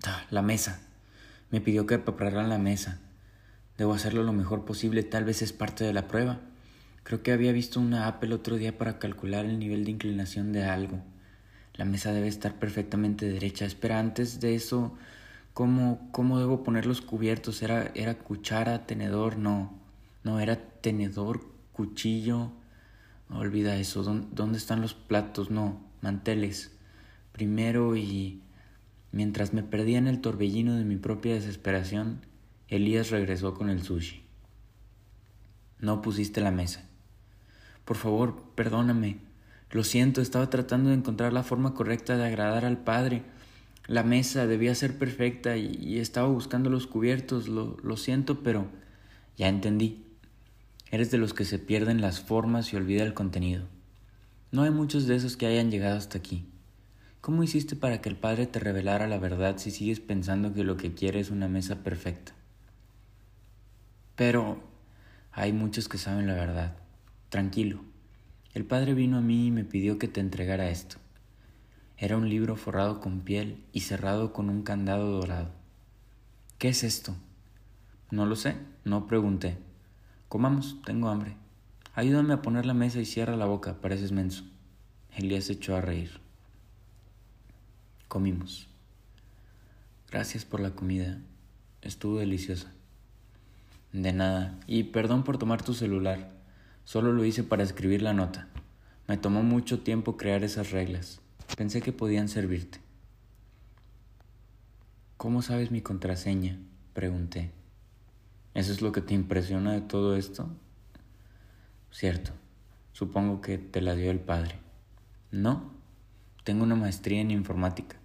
Ah, 0.05 0.25
la 0.31 0.41
mesa. 0.41 0.81
Me 1.49 1.61
pidió 1.61 1.87
que 1.87 1.97
preparara 1.97 2.45
la 2.45 2.57
mesa. 2.57 2.99
Debo 3.77 3.93
hacerlo 3.93 4.23
lo 4.23 4.33
mejor 4.33 4.65
posible, 4.65 5.01
tal 5.01 5.23
vez 5.23 5.41
es 5.41 5.53
parte 5.53 5.85
de 5.85 5.93
la 5.93 6.09
prueba. 6.09 6.41
Creo 7.03 7.23
que 7.23 7.31
había 7.31 7.53
visto 7.53 7.79
una 7.79 8.07
app 8.07 8.21
el 8.25 8.33
otro 8.33 8.57
día 8.57 8.77
para 8.77 8.99
calcular 8.99 9.45
el 9.45 9.59
nivel 9.59 9.85
de 9.85 9.91
inclinación 9.91 10.51
de 10.51 10.65
algo. 10.65 11.01
La 11.75 11.85
mesa 11.85 12.11
debe 12.11 12.27
estar 12.27 12.59
perfectamente 12.59 13.25
derecha. 13.25 13.63
Espera, 13.63 13.99
antes 13.99 14.41
de 14.41 14.55
eso, 14.55 14.93
¿cómo, 15.53 16.09
cómo 16.11 16.37
debo 16.37 16.63
poner 16.63 16.85
los 16.85 16.99
cubiertos? 16.99 17.61
¿Era, 17.61 17.93
¿Era 17.95 18.15
cuchara, 18.15 18.85
tenedor? 18.85 19.37
No. 19.37 19.71
No, 20.25 20.41
era 20.41 20.57
tenedor, 20.57 21.45
cuchillo. 21.71 22.51
Olvida 23.29 23.75
eso. 23.77 24.03
¿Dónde 24.03 24.57
están 24.57 24.81
los 24.81 24.93
platos? 24.93 25.51
No, 25.51 25.81
manteles. 26.01 26.71
Primero 27.31 27.95
y 27.95 28.43
Mientras 29.13 29.53
me 29.53 29.61
perdía 29.61 29.99
en 29.99 30.07
el 30.07 30.21
torbellino 30.21 30.75
de 30.75 30.85
mi 30.85 30.95
propia 30.97 31.35
desesperación, 31.35 32.25
Elías 32.67 33.11
regresó 33.11 33.53
con 33.53 33.69
el 33.69 33.83
sushi. 33.83 34.23
No 35.77 36.01
pusiste 36.01 36.41
la 36.41 36.49
mesa. 36.49 36.89
Por 37.85 37.95
favor, 37.95 38.43
perdóname. 38.55 39.19
Lo 39.69 39.83
siento, 39.83 40.19
estaba 40.19 40.49
tratando 40.49 40.89
de 40.89 40.95
encontrar 40.95 41.31
la 41.31 41.43
forma 41.43 41.75
correcta 41.75 42.17
de 42.17 42.25
agradar 42.25 42.65
al 42.65 42.79
Padre. 42.79 43.21
La 43.85 44.01
mesa 44.01 44.47
debía 44.47 44.73
ser 44.73 44.97
perfecta 44.97 45.57
y, 45.57 45.99
estaba 45.99 46.27
buscando 46.27 46.71
los 46.71 46.87
cubiertos. 46.87 47.47
Lo, 47.47 47.77
lo 47.83 47.97
siento, 47.97 48.41
pero 48.41 48.65
ya 49.37 49.47
entendí. 49.47 50.07
Eres 50.93 51.09
de 51.09 51.17
los 51.17 51.33
que 51.33 51.43
se 51.43 51.57
pierden 51.57 52.01
las 52.01 52.21
formas 52.21 52.71
y 52.71 52.75
olvida 52.75 53.01
el 53.01 53.15
contenido. 53.15 53.65
No 54.51 54.61
hay 54.61 54.69
muchos 54.69 55.07
de 55.07 55.15
esos 55.15 55.37
que 55.37 55.47
hayan 55.47 55.71
llegado 55.71 55.97
hasta 55.97 56.19
aquí. 56.19 56.45
¿Cómo 57.19 57.41
hiciste 57.41 57.75
para 57.75 57.99
que 57.99 58.09
el 58.09 58.15
Padre 58.15 58.45
te 58.45 58.59
revelara 58.59 59.07
la 59.07 59.17
verdad 59.17 59.57
si 59.57 59.71
sigues 59.71 59.99
pensando 59.99 60.53
que 60.53 60.63
lo 60.63 60.77
que 60.77 60.93
quiere 60.93 61.19
es 61.19 61.31
una 61.31 61.47
mesa 61.47 61.81
perfecta? 61.81 62.33
Pero 64.15 64.61
hay 65.31 65.51
muchos 65.51 65.89
que 65.89 65.97
saben 65.97 66.27
la 66.27 66.35
verdad. 66.35 66.77
Tranquilo. 67.29 67.83
El 68.53 68.63
Padre 68.63 68.93
vino 68.93 69.17
a 69.17 69.21
mí 69.21 69.47
y 69.47 69.51
me 69.51 69.63
pidió 69.63 69.97
que 69.97 70.07
te 70.07 70.19
entregara 70.19 70.69
esto. 70.69 70.97
Era 71.97 72.17
un 72.17 72.29
libro 72.29 72.55
forrado 72.55 73.01
con 73.01 73.21
piel 73.21 73.63
y 73.71 73.79
cerrado 73.79 74.31
con 74.31 74.47
un 74.47 74.61
candado 74.61 75.09
dorado. 75.09 75.49
¿Qué 76.59 76.67
es 76.67 76.83
esto? 76.83 77.15
No 78.11 78.27
lo 78.27 78.35
sé, 78.35 78.57
no 78.83 79.07
pregunté. 79.07 79.72
Comamos, 80.33 80.77
tengo 80.83 81.09
hambre. 81.09 81.35
Ayúdame 81.93 82.33
a 82.33 82.41
poner 82.41 82.65
la 82.65 82.73
mesa 82.73 82.99
y 82.99 83.05
cierra 83.05 83.37
la 83.37 83.45
boca, 83.45 83.79
pareces 83.81 84.11
menso. 84.11 84.43
Elías 85.15 85.43
se 85.43 85.53
echó 85.53 85.75
a 85.75 85.81
reír. 85.81 86.09
Comimos. 88.07 88.67
Gracias 90.09 90.43
por 90.43 90.59
la 90.59 90.71
comida. 90.71 91.19
Estuvo 91.83 92.17
deliciosa. 92.17 92.73
De 93.91 94.11
nada. 94.11 94.59
Y 94.65 94.85
perdón 94.85 95.23
por 95.23 95.37
tomar 95.37 95.61
tu 95.61 95.75
celular. 95.75 96.31
Solo 96.83 97.13
lo 97.13 97.25
hice 97.25 97.43
para 97.43 97.61
escribir 97.61 98.01
la 98.01 98.13
nota. 98.13 98.47
Me 99.07 99.17
tomó 99.17 99.43
mucho 99.43 99.81
tiempo 99.81 100.17
crear 100.17 100.43
esas 100.43 100.71
reglas. 100.71 101.21
Pensé 101.55 101.83
que 101.83 101.93
podían 101.93 102.27
servirte. 102.27 102.79
¿Cómo 105.17 105.43
sabes 105.43 105.69
mi 105.69 105.81
contraseña? 105.81 106.57
Pregunté. 106.93 107.51
¿Eso 108.53 108.71
es 108.71 108.81
lo 108.81 108.91
que 108.91 109.01
te 109.01 109.13
impresiona 109.13 109.73
de 109.73 109.81
todo 109.81 110.15
esto? 110.15 110.49
Cierto. 111.91 112.31
Supongo 112.91 113.41
que 113.41 113.57
te 113.57 113.81
la 113.81 113.95
dio 113.95 114.11
el 114.11 114.19
padre. 114.19 114.55
No. 115.31 115.73
Tengo 116.43 116.63
una 116.63 116.75
maestría 116.75 117.21
en 117.21 117.31
informática. 117.31 117.97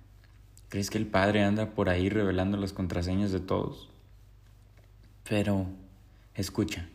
¿Crees 0.70 0.90
que 0.90 0.98
el 0.98 1.06
padre 1.06 1.44
anda 1.44 1.74
por 1.74 1.88
ahí 1.88 2.08
revelando 2.08 2.56
las 2.56 2.72
contraseñas 2.72 3.32
de 3.32 3.40
todos? 3.40 3.90
Pero, 5.28 5.66
escucha, 6.34 6.88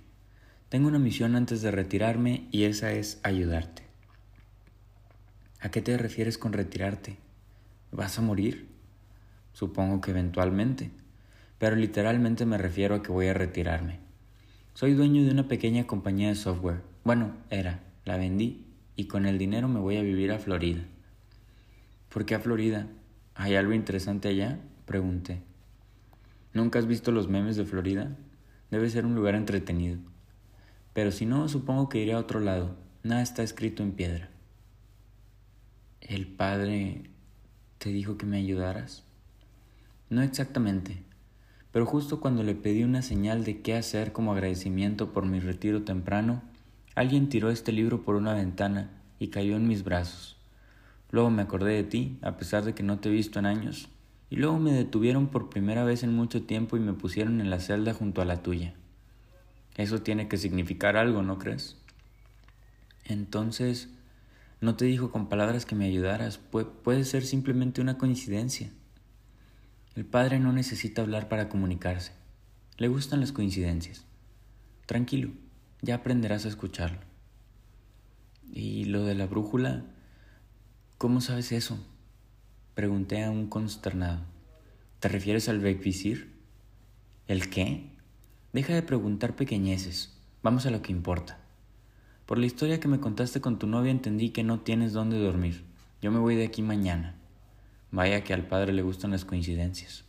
tengo 0.70 0.88
una 0.88 1.00
misión 1.00 1.36
antes 1.36 1.62
de 1.62 1.70
retirarme 1.70 2.48
y 2.52 2.64
esa 2.64 2.94
es 2.94 3.20
ayudarte. 3.22 3.84
¿A 5.60 5.70
qué 5.70 5.82
te 5.82 5.98
refieres 5.98 6.38
con 6.40 6.54
retirarte? 6.54 7.18
¿Vas 7.92 8.18
a 8.18 8.22
morir? 8.22 8.68
Supongo 9.54 10.02
que 10.02 10.12
eventualmente, 10.12 10.92
pero 11.64 11.78
literalmente 11.78 12.46
me 12.46 12.58
refiero 12.58 12.96
a 12.96 13.02
que 13.02 13.14
voy 13.14 13.28
a 13.28 13.34
retirarme. 13.34 14.00
Soy 14.74 14.96
dueño 14.96 15.24
de 15.24 15.32
una 15.32 15.48
pequeña 15.48 15.88
compañía 15.88 16.28
de 16.28 16.36
software. 16.36 16.82
Bueno, 17.06 17.38
era, 17.50 17.80
la 18.04 18.18
vendí 18.18 18.66
y 18.98 19.06
con 19.06 19.26
el 19.26 19.38
dinero 19.38 19.70
me 19.70 19.80
voy 19.80 19.96
a 19.96 20.02
vivir 20.02 20.34
a 20.34 20.40
Florida. 20.40 20.82
¿Por 22.10 22.26
qué 22.26 22.36
a 22.36 22.42
Florida? 22.42 22.88
¿Hay 23.34 23.56
algo 23.56 23.72
interesante 23.72 24.28
allá? 24.28 24.60
Pregunté. 24.86 25.42
¿Nunca 26.52 26.80
has 26.80 26.86
visto 26.86 27.14
los 27.14 27.30
memes 27.30 27.56
de 27.56 27.64
Florida? 27.64 28.14
Debe 28.70 28.90
ser 28.90 29.06
un 29.06 29.16
lugar 29.16 29.36
entretenido. 29.36 30.00
Pero 30.92 31.12
si 31.12 31.26
no, 31.26 31.48
supongo 31.48 31.88
que 31.88 32.00
iré 32.00 32.12
a 32.12 32.20
otro 32.20 32.42
lado. 32.42 32.76
Nada 33.04 33.22
está 33.22 33.42
escrito 33.42 33.84
en 33.84 33.94
piedra. 33.94 34.30
¿El 36.02 36.28
padre 36.28 37.04
te 37.78 37.90
dijo 37.90 38.18
que 38.18 38.26
me 38.26 38.36
ayudaras? 38.36 39.06
No 40.10 40.22
exactamente, 40.22 41.04
pero 41.74 41.88
justo 41.88 42.20
cuando 42.20 42.44
le 42.44 42.54
pedí 42.54 42.84
una 42.84 43.02
señal 43.02 43.44
de 43.44 43.62
qué 43.62 43.76
hacer 43.76 44.14
como 44.14 44.32
agradecimiento 44.32 45.12
por 45.12 45.26
mi 45.26 45.40
retiro 45.40 45.82
temprano, 45.82 46.44
alguien 46.94 47.30
tiró 47.30 47.50
este 47.50 47.72
libro 47.72 48.04
por 48.04 48.16
una 48.16 48.36
ventana 48.36 48.92
y 49.18 49.30
cayó 49.30 49.56
en 49.56 49.68
mis 49.68 49.84
brazos. 49.84 50.38
Luego 51.10 51.32
me 51.32 51.42
acordé 51.42 51.74
de 51.74 51.84
ti, 51.84 52.20
a 52.22 52.38
pesar 52.38 52.64
de 52.64 52.76
que 52.76 52.84
no 52.84 53.00
te 53.00 53.10
he 53.10 53.12
visto 53.12 53.40
en 53.40 53.48
años, 53.48 53.90
y 54.30 54.36
luego 54.36 54.60
me 54.60 54.72
detuvieron 54.72 55.28
por 55.28 55.50
primera 55.50 55.84
vez 55.84 56.04
en 56.04 56.16
mucho 56.16 56.44
tiempo 56.44 56.78
y 56.78 56.80
me 56.80 56.94
pusieron 56.94 57.42
en 57.42 57.50
la 57.50 57.60
celda 57.60 57.96
junto 57.96 58.22
a 58.22 58.26
la 58.26 58.44
tuya. 58.44 58.76
Eso 59.76 60.04
tiene 60.04 60.28
que 60.28 60.38
significar 60.38 60.96
algo, 60.96 61.24
¿no 61.24 61.40
crees? 61.40 61.78
Entonces, 63.06 63.90
no 64.62 64.76
te 64.76 64.86
dijo 64.86 65.10
con 65.10 65.28
palabras 65.28 65.66
que 65.66 65.76
me 65.76 65.86
ayudaras, 65.86 66.38
puede 66.38 67.04
ser 67.04 67.26
simplemente 67.26 67.82
una 67.82 67.98
coincidencia. 67.98 68.70
El 69.96 70.06
padre 70.06 70.40
no 70.40 70.54
necesita 70.54 71.02
hablar 71.02 71.30
para 71.30 71.50
comunicarse. 71.50 72.12
Le 72.78 72.88
gustan 72.88 73.20
las 73.20 73.32
coincidencias. 73.32 74.06
Tranquilo, 74.86 75.32
ya 75.82 75.96
aprenderás 75.96 76.46
a 76.46 76.50
escucharlo. 76.50 77.00
Y 78.52 78.86
lo 78.86 79.04
de 79.06 79.16
la 79.16 79.28
brújula, 79.28 79.84
¿Cómo 81.04 81.20
sabes 81.20 81.52
eso? 81.52 81.78
Pregunté 82.76 83.26
a 83.26 83.30
un 83.30 83.48
consternado. 83.48 84.22
¿Te 85.02 85.10
refieres 85.10 85.50
al 85.50 85.60
Bekvisir? 85.60 86.32
¿El 87.28 87.50
qué? 87.50 87.90
Deja 88.54 88.74
de 88.74 88.84
preguntar 88.84 89.36
pequeñeces. 89.36 90.18
Vamos 90.44 90.66
a 90.66 90.72
lo 90.72 90.82
que 90.82 90.94
importa. 90.94 91.40
Por 92.26 92.38
la 92.38 92.46
historia 92.46 92.80
que 92.80 92.88
me 92.88 93.02
contaste 93.02 93.42
con 93.42 93.60
tu 93.60 93.68
novia 93.68 93.92
entendí 93.92 94.30
que 94.30 94.46
no 94.46 94.62
tienes 94.62 94.94
dónde 94.94 95.20
dormir. 95.20 95.66
Yo 96.02 96.10
me 96.10 96.20
voy 96.20 96.38
de 96.38 96.46
aquí 96.46 96.62
mañana. 96.62 97.18
Vaya 97.94 98.24
que 98.24 98.34
al 98.34 98.48
padre 98.48 98.74
le 98.74 98.82
gustan 98.82 99.12
las 99.12 99.24
coincidencias. 99.24 100.04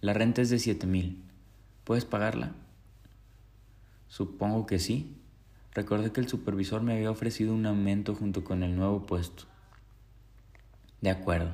La 0.00 0.14
renta 0.14 0.40
es 0.40 0.48
de 0.48 0.58
siete 0.58 0.86
mil. 0.86 1.22
¿Puedes 1.84 2.06
pagarla? 2.06 2.52
Supongo 4.08 4.64
que 4.64 4.78
sí. 4.78 5.18
Recordé 5.74 6.12
que 6.12 6.22
el 6.22 6.28
supervisor 6.28 6.80
me 6.80 6.94
había 6.94 7.10
ofrecido 7.10 7.52
un 7.52 7.66
aumento 7.66 8.14
junto 8.14 8.42
con 8.42 8.62
el 8.62 8.74
nuevo 8.74 9.04
puesto. 9.04 9.44
De 11.02 11.10
acuerdo. 11.10 11.50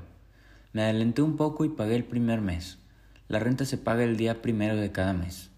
Me 0.72 0.82
adelanté 0.82 1.20
un 1.20 1.36
poco 1.36 1.64
y 1.64 1.70
pagué 1.70 1.96
el 1.96 2.04
primer 2.04 2.40
mes. 2.40 2.78
La 3.26 3.40
renta 3.40 3.64
se 3.64 3.76
paga 3.76 4.04
el 4.04 4.16
día 4.16 4.40
primero 4.40 4.76
de 4.76 4.92
cada 4.92 5.14
mes. 5.14 5.50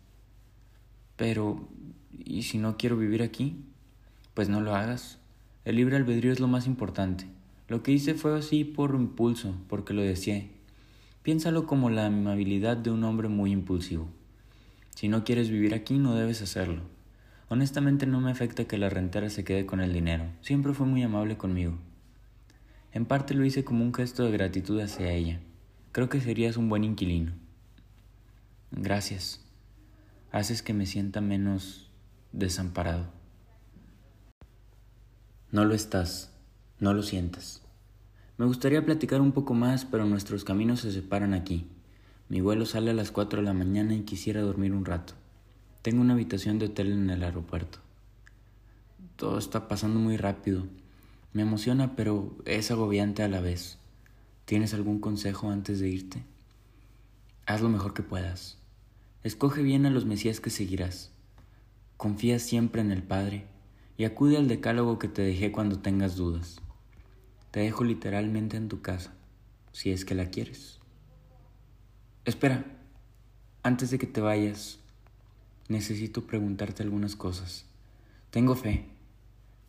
Pero, 1.16 1.68
¿y 2.12 2.44
si 2.44 2.56
no 2.56 2.78
quiero 2.78 2.96
vivir 2.96 3.22
aquí? 3.22 3.62
Pues 4.32 4.48
no 4.48 4.62
lo 4.62 4.74
hagas. 4.74 5.18
El 5.66 5.76
libre 5.76 5.96
albedrío 5.96 6.32
es 6.32 6.40
lo 6.40 6.48
más 6.48 6.66
importante. 6.66 7.26
Lo 7.68 7.82
que 7.82 7.92
hice 7.92 8.14
fue 8.14 8.36
así 8.38 8.64
por 8.64 8.94
impulso, 8.94 9.54
porque 9.68 9.94
lo 9.94 10.02
deseé. 10.02 10.50
Piénsalo 11.22 11.66
como 11.66 11.88
la 11.88 12.06
amabilidad 12.06 12.76
de 12.76 12.90
un 12.90 13.04
hombre 13.04 13.28
muy 13.28 13.52
impulsivo. 13.52 14.08
Si 14.94 15.08
no 15.08 15.24
quieres 15.24 15.48
vivir 15.48 15.74
aquí, 15.74 15.98
no 15.98 16.14
debes 16.14 16.42
hacerlo. 16.42 16.82
Honestamente 17.48 18.06
no 18.06 18.20
me 18.20 18.30
afecta 18.30 18.66
que 18.66 18.78
la 18.78 18.90
rentera 18.90 19.30
se 19.30 19.44
quede 19.44 19.64
con 19.64 19.80
el 19.80 19.92
dinero. 19.92 20.26
Siempre 20.42 20.74
fue 20.74 20.86
muy 20.86 21.02
amable 21.02 21.36
conmigo. 21.36 21.78
En 22.92 23.06
parte 23.06 23.34
lo 23.34 23.44
hice 23.44 23.64
como 23.64 23.84
un 23.84 23.94
gesto 23.94 24.24
de 24.24 24.32
gratitud 24.32 24.80
hacia 24.80 25.12
ella. 25.12 25.40
Creo 25.92 26.08
que 26.08 26.20
serías 26.20 26.56
un 26.56 26.68
buen 26.68 26.84
inquilino. 26.84 27.32
Gracias. 28.70 29.44
Haces 30.30 30.62
que 30.62 30.74
me 30.74 30.84
sienta 30.84 31.20
menos 31.20 31.90
desamparado. 32.32 33.06
No 35.50 35.64
lo 35.64 35.74
estás. 35.74 36.33
No 36.80 36.92
lo 36.92 37.02
sientas. 37.02 37.62
Me 38.36 38.46
gustaría 38.46 38.84
platicar 38.84 39.20
un 39.20 39.32
poco 39.32 39.54
más, 39.54 39.84
pero 39.84 40.06
nuestros 40.06 40.42
caminos 40.42 40.80
se 40.80 40.90
separan 40.90 41.34
aquí. 41.34 41.68
Mi 42.28 42.40
vuelo 42.40 42.66
sale 42.66 42.90
a 42.90 42.94
las 42.94 43.12
4 43.12 43.40
de 43.40 43.46
la 43.46 43.52
mañana 43.52 43.94
y 43.94 44.02
quisiera 44.02 44.40
dormir 44.40 44.72
un 44.72 44.84
rato. 44.84 45.14
Tengo 45.82 46.00
una 46.00 46.14
habitación 46.14 46.58
de 46.58 46.66
hotel 46.66 46.90
en 46.90 47.10
el 47.10 47.22
aeropuerto. 47.22 47.78
Todo 49.16 49.38
está 49.38 49.68
pasando 49.68 50.00
muy 50.00 50.16
rápido. 50.16 50.66
Me 51.32 51.42
emociona, 51.42 51.94
pero 51.94 52.34
es 52.44 52.70
agobiante 52.70 53.22
a 53.22 53.28
la 53.28 53.40
vez. 53.40 53.78
¿Tienes 54.46 54.74
algún 54.74 54.98
consejo 54.98 55.50
antes 55.50 55.78
de 55.78 55.90
irte? 55.90 56.24
Haz 57.46 57.60
lo 57.60 57.68
mejor 57.68 57.94
que 57.94 58.02
puedas. 58.02 58.58
Escoge 59.22 59.62
bien 59.62 59.86
a 59.86 59.90
los 59.90 60.06
mesías 60.06 60.40
que 60.40 60.50
seguirás. 60.50 61.12
Confía 61.96 62.40
siempre 62.40 62.80
en 62.80 62.90
el 62.90 63.02
Padre 63.02 63.46
y 63.96 64.04
acude 64.04 64.36
al 64.36 64.48
decálogo 64.48 64.98
que 64.98 65.08
te 65.08 65.22
dejé 65.22 65.52
cuando 65.52 65.78
tengas 65.78 66.16
dudas. 66.16 66.60
Te 67.54 67.60
dejo 67.60 67.84
literalmente 67.84 68.56
en 68.56 68.66
tu 68.66 68.82
casa, 68.82 69.14
si 69.70 69.92
es 69.92 70.04
que 70.04 70.16
la 70.16 70.28
quieres. 70.28 70.80
Espera, 72.24 72.64
antes 73.62 73.92
de 73.92 73.98
que 73.98 74.08
te 74.08 74.20
vayas, 74.20 74.80
necesito 75.68 76.26
preguntarte 76.26 76.82
algunas 76.82 77.14
cosas. 77.14 77.64
Tengo 78.32 78.56
fe, 78.56 78.86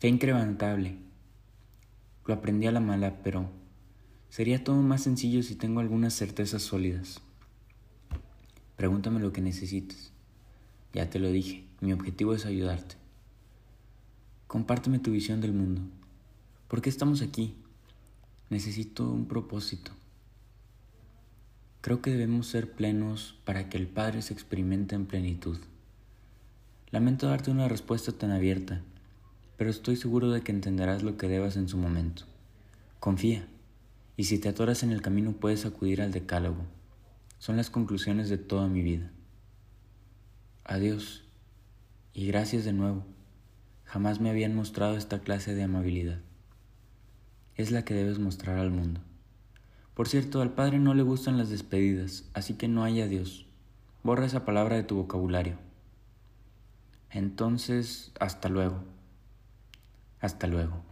fe 0.00 0.08
incrementable. 0.08 0.96
Lo 2.24 2.34
aprendí 2.34 2.66
a 2.66 2.72
la 2.72 2.80
mala, 2.80 3.22
pero 3.22 3.48
sería 4.30 4.64
todo 4.64 4.82
más 4.82 5.04
sencillo 5.04 5.44
si 5.44 5.54
tengo 5.54 5.78
algunas 5.78 6.12
certezas 6.12 6.62
sólidas. 6.62 7.20
Pregúntame 8.74 9.20
lo 9.20 9.32
que 9.32 9.42
necesites. 9.42 10.10
Ya 10.92 11.08
te 11.08 11.20
lo 11.20 11.30
dije, 11.30 11.64
mi 11.80 11.92
objetivo 11.92 12.34
es 12.34 12.46
ayudarte. 12.46 12.96
Compárteme 14.48 14.98
tu 14.98 15.12
visión 15.12 15.40
del 15.40 15.52
mundo. 15.52 15.82
¿Por 16.66 16.82
qué 16.82 16.90
estamos 16.90 17.22
aquí? 17.22 17.54
Necesito 18.48 19.10
un 19.10 19.26
propósito. 19.26 19.90
Creo 21.80 22.00
que 22.00 22.12
debemos 22.12 22.46
ser 22.46 22.70
plenos 22.70 23.36
para 23.44 23.68
que 23.68 23.76
el 23.76 23.88
Padre 23.88 24.22
se 24.22 24.34
experimente 24.34 24.94
en 24.94 25.06
plenitud. 25.06 25.58
Lamento 26.90 27.26
darte 27.26 27.50
una 27.50 27.66
respuesta 27.66 28.12
tan 28.12 28.30
abierta, 28.30 28.82
pero 29.56 29.68
estoy 29.68 29.96
seguro 29.96 30.30
de 30.30 30.42
que 30.42 30.52
entenderás 30.52 31.02
lo 31.02 31.16
que 31.16 31.26
debas 31.26 31.56
en 31.56 31.68
su 31.68 31.76
momento. 31.76 32.22
Confía, 33.00 33.48
y 34.16 34.24
si 34.24 34.38
te 34.38 34.48
atoras 34.48 34.84
en 34.84 34.92
el 34.92 35.02
camino 35.02 35.32
puedes 35.32 35.66
acudir 35.66 36.00
al 36.00 36.12
decálogo. 36.12 36.64
Son 37.38 37.56
las 37.56 37.68
conclusiones 37.68 38.28
de 38.28 38.38
toda 38.38 38.68
mi 38.68 38.82
vida. 38.82 39.10
Adiós, 40.62 41.24
y 42.14 42.28
gracias 42.28 42.64
de 42.64 42.72
nuevo. 42.72 43.04
Jamás 43.82 44.20
me 44.20 44.30
habían 44.30 44.54
mostrado 44.54 44.96
esta 44.96 45.18
clase 45.18 45.54
de 45.56 45.64
amabilidad. 45.64 46.20
Es 47.56 47.70
la 47.70 47.84
que 47.84 47.94
debes 47.94 48.18
mostrar 48.18 48.58
al 48.58 48.70
mundo. 48.70 49.00
Por 49.94 50.08
cierto, 50.08 50.42
al 50.42 50.52
Padre 50.52 50.78
no 50.78 50.92
le 50.92 51.02
gustan 51.02 51.38
las 51.38 51.48
despedidas, 51.48 52.24
así 52.34 52.54
que 52.54 52.68
no 52.68 52.84
hay 52.84 53.00
adiós. 53.00 53.46
Borra 54.02 54.26
esa 54.26 54.44
palabra 54.44 54.76
de 54.76 54.82
tu 54.82 54.96
vocabulario. 54.96 55.56
Entonces, 57.10 58.12
hasta 58.20 58.50
luego. 58.50 58.84
Hasta 60.20 60.46
luego. 60.46 60.85